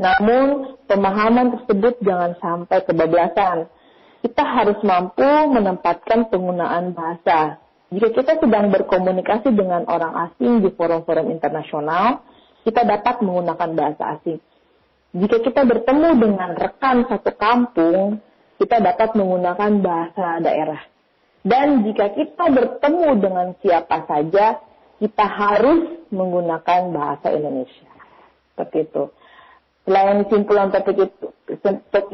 Namun, 0.02 0.82
pemahaman 0.90 1.62
tersebut 1.62 2.02
jangan 2.02 2.34
sampai 2.42 2.82
kebablasan. 2.90 3.70
Kita 4.26 4.42
harus 4.42 4.82
mampu 4.82 5.30
menempatkan 5.54 6.26
penggunaan 6.34 6.98
bahasa. 6.98 7.62
Jika 7.94 8.10
kita 8.10 8.42
sedang 8.42 8.74
berkomunikasi 8.74 9.54
dengan 9.54 9.86
orang 9.86 10.32
asing 10.32 10.66
di 10.66 10.74
forum-forum 10.74 11.30
internasional, 11.30 12.26
kita 12.66 12.82
dapat 12.82 13.22
menggunakan 13.22 13.70
bahasa 13.78 14.18
asing. 14.18 14.42
Jika 15.14 15.38
kita 15.44 15.62
bertemu 15.70 16.10
dengan 16.18 16.50
rekan 16.58 17.06
satu 17.06 17.32
kampung, 17.38 18.24
kita 18.58 18.82
dapat 18.82 19.14
menggunakan 19.14 19.72
bahasa 19.86 20.40
daerah. 20.42 20.82
Dan 21.42 21.86
jika 21.86 22.14
kita 22.14 22.54
bertemu 22.54 23.10
dengan 23.22 23.48
siapa 23.62 24.06
saja, 24.06 24.62
kita 25.02 25.26
harus 25.26 26.06
menggunakan 26.14 26.94
bahasa 26.94 27.34
Indonesia. 27.34 27.90
Seperti 28.54 28.86
itu. 28.86 29.04
Selain 29.82 30.22
simpulan 30.30 30.70
topik, 30.70 31.10
itu, 31.10 31.28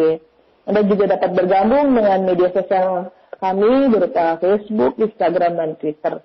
Anda 0.70 0.86
juga 0.86 1.18
dapat 1.18 1.34
bergabung 1.34 1.97
dengan 1.97 2.20
media 2.26 2.49
sosial 2.53 3.09
kami 3.41 3.89
berupa 3.89 4.38
Facebook, 4.38 5.01
Instagram, 5.01 5.57
dan 5.57 5.70
Twitter. 5.82 6.22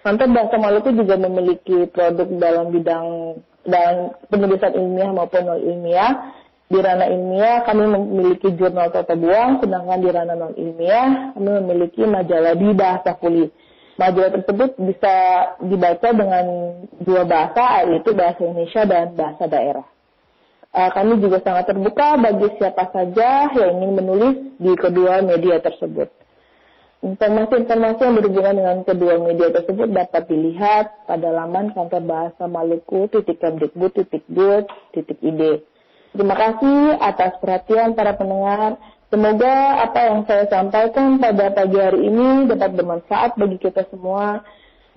Kantor 0.00 0.28
Bahasa 0.32 0.56
Maluku 0.56 0.90
juga 0.96 1.16
memiliki 1.20 1.88
produk 1.92 2.28
dalam 2.40 2.72
bidang 2.72 3.36
dan 3.64 4.12
penulisan 4.28 4.72
ilmiah 4.72 5.12
maupun 5.12 5.44
non 5.44 5.60
ilmiah. 5.60 6.32
Di 6.64 6.80
ranah 6.80 7.08
ilmiah 7.12 7.64
kami 7.68 7.84
memiliki 7.88 8.48
jurnal 8.56 8.88
Tata 8.88 9.12
Buang, 9.12 9.60
sedangkan 9.60 10.00
di 10.00 10.08
ranah 10.08 10.36
non 10.36 10.52
ilmiah 10.56 11.36
kami 11.36 11.50
memiliki 11.60 12.04
majalah 12.08 12.56
di 12.56 12.68
bahasa 12.72 13.12
Kuli. 13.20 13.48
Majalah 14.00 14.32
tersebut 14.40 14.74
bisa 14.80 15.14
dibaca 15.60 16.08
dengan 16.10 16.44
dua 17.04 17.22
bahasa, 17.28 17.84
yaitu 17.88 18.10
bahasa 18.16 18.40
Indonesia 18.40 18.82
dan 18.88 19.12
bahasa 19.14 19.44
daerah. 19.46 19.93
Uh, 20.74 20.90
kami 20.90 21.22
juga 21.22 21.38
sangat 21.46 21.70
terbuka 21.70 22.18
bagi 22.18 22.50
siapa 22.58 22.90
saja 22.90 23.46
yang 23.54 23.78
ingin 23.78 23.94
menulis 23.94 24.58
di 24.58 24.74
kedua 24.74 25.22
media 25.22 25.62
tersebut. 25.62 26.10
Informasi-informasi 27.04 28.00
yang 28.00 28.16
berhubungan 28.18 28.54
dengan 28.58 28.82
kedua 28.82 29.22
media 29.22 29.54
tersebut 29.54 29.86
dapat 29.92 30.26
dilihat 30.26 31.06
pada 31.06 31.30
laman 31.30 31.70
kantor 31.76 32.02
bahasa 32.02 32.50
Maluku 32.50 33.06
titik.kemdikbud.go.id. 33.12 35.42
Terima 36.10 36.34
kasih 36.34 36.98
atas 36.98 37.38
perhatian 37.38 37.94
para 37.94 38.18
pendengar. 38.18 38.74
Semoga 39.14 39.84
apa 39.84 40.00
yang 40.10 40.26
saya 40.26 40.50
sampaikan 40.50 41.22
pada 41.22 41.54
pagi 41.54 41.78
hari 41.78 42.08
ini 42.08 42.50
dapat 42.50 42.74
bermanfaat 42.74 43.38
bagi 43.38 43.62
kita 43.62 43.86
semua. 43.94 44.42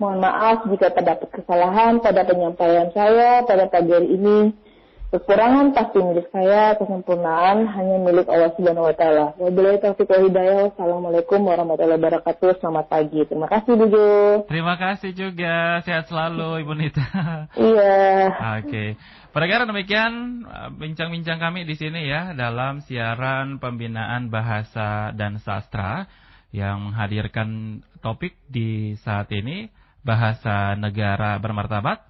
Mohon 0.02 0.18
maaf 0.26 0.66
jika 0.74 0.90
terdapat 0.90 1.28
kesalahan 1.28 2.02
pada 2.02 2.26
penyampaian 2.26 2.90
saya 2.96 3.46
pada 3.46 3.70
pagi 3.70 3.94
hari 3.94 4.10
ini. 4.16 4.66
Kekurangan 5.08 5.72
pasti 5.72 6.04
milik 6.04 6.28
saya, 6.28 6.76
kesempurnaan 6.76 7.64
hanya 7.64 7.96
milik 7.96 8.28
Allah 8.28 8.52
Subhanahu 8.52 8.92
wa 8.92 8.92
taala. 8.92 9.32
Wabillahi 9.40 9.80
taufiq 9.80 10.04
hidayah. 10.04 10.68
Wassalamualaikum 10.68 11.48
warahmatullahi 11.48 11.96
wabarakatuh. 11.96 12.60
Selamat 12.60 12.92
pagi. 12.92 13.24
Terima 13.24 13.48
kasih 13.48 13.72
Bu 13.72 13.88
Jo. 13.88 14.08
Terima 14.52 14.76
kasih 14.76 15.16
juga. 15.16 15.80
Sehat 15.88 16.12
selalu 16.12 16.60
Ibu 16.60 16.72
Nita. 16.76 17.08
Iya. 17.56 18.36
Oke. 18.60 19.00
Pendengar 19.32 19.64
demikian 19.64 20.44
bincang-bincang 20.76 21.40
kami 21.40 21.64
di 21.64 21.72
sini 21.72 22.04
ya 22.04 22.36
dalam 22.36 22.84
siaran 22.84 23.56
pembinaan 23.56 24.28
bahasa 24.28 25.16
dan 25.16 25.40
sastra 25.40 26.04
yang 26.52 26.92
menghadirkan 26.92 27.80
topik 28.04 28.36
di 28.44 28.92
saat 29.00 29.32
ini 29.32 29.72
bahasa 30.04 30.76
negara 30.76 31.40
bermartabat 31.40 32.07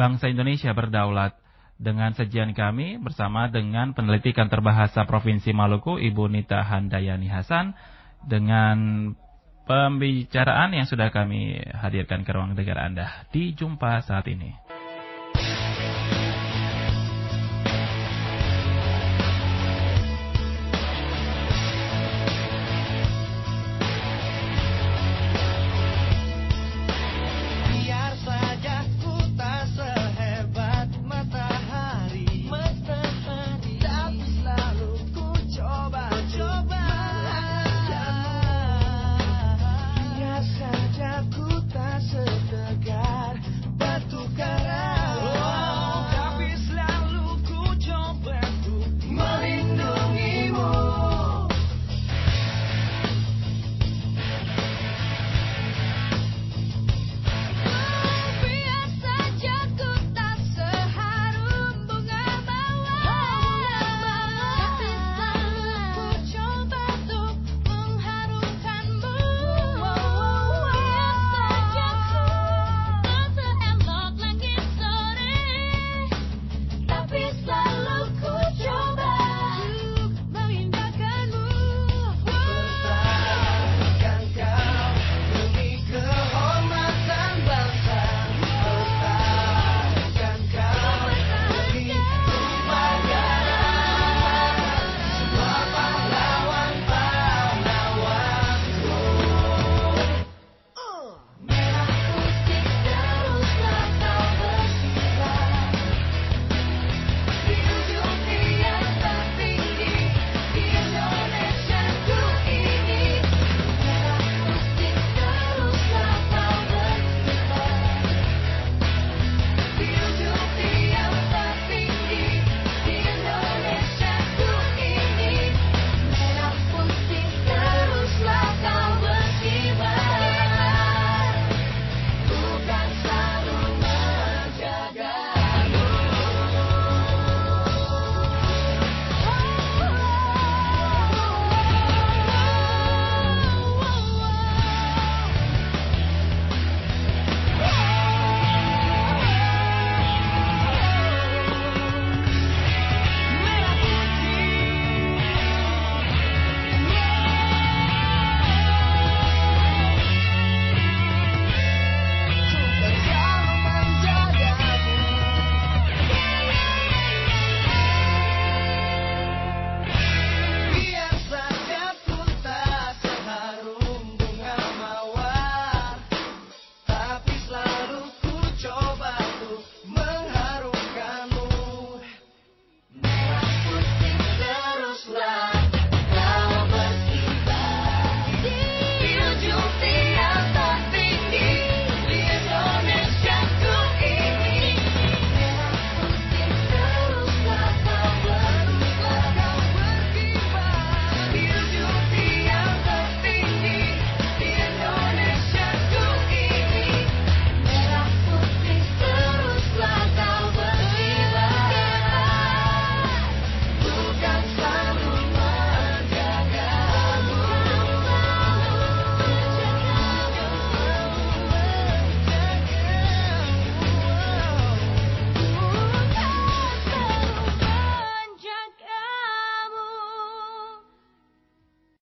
bangsa 0.00 0.32
Indonesia 0.32 0.72
berdaulat 0.72 1.36
dengan 1.76 2.16
sajian 2.16 2.56
kami 2.56 2.96
bersama 2.96 3.52
dengan 3.52 3.92
peneliti 3.92 4.32
kantor 4.32 4.64
bahasa 4.64 5.04
Provinsi 5.04 5.52
Maluku 5.52 6.00
Ibu 6.00 6.32
Nita 6.32 6.64
Handayani 6.64 7.28
Hasan 7.28 7.76
dengan 8.24 9.12
pembicaraan 9.68 10.72
yang 10.72 10.88
sudah 10.88 11.12
kami 11.12 11.60
hadirkan 11.60 12.24
ke 12.24 12.32
ruang 12.32 12.56
dengar 12.56 12.80
Anda 12.80 13.28
di 13.28 13.52
jumpa 13.52 14.00
saat 14.08 14.24
ini. 14.32 14.56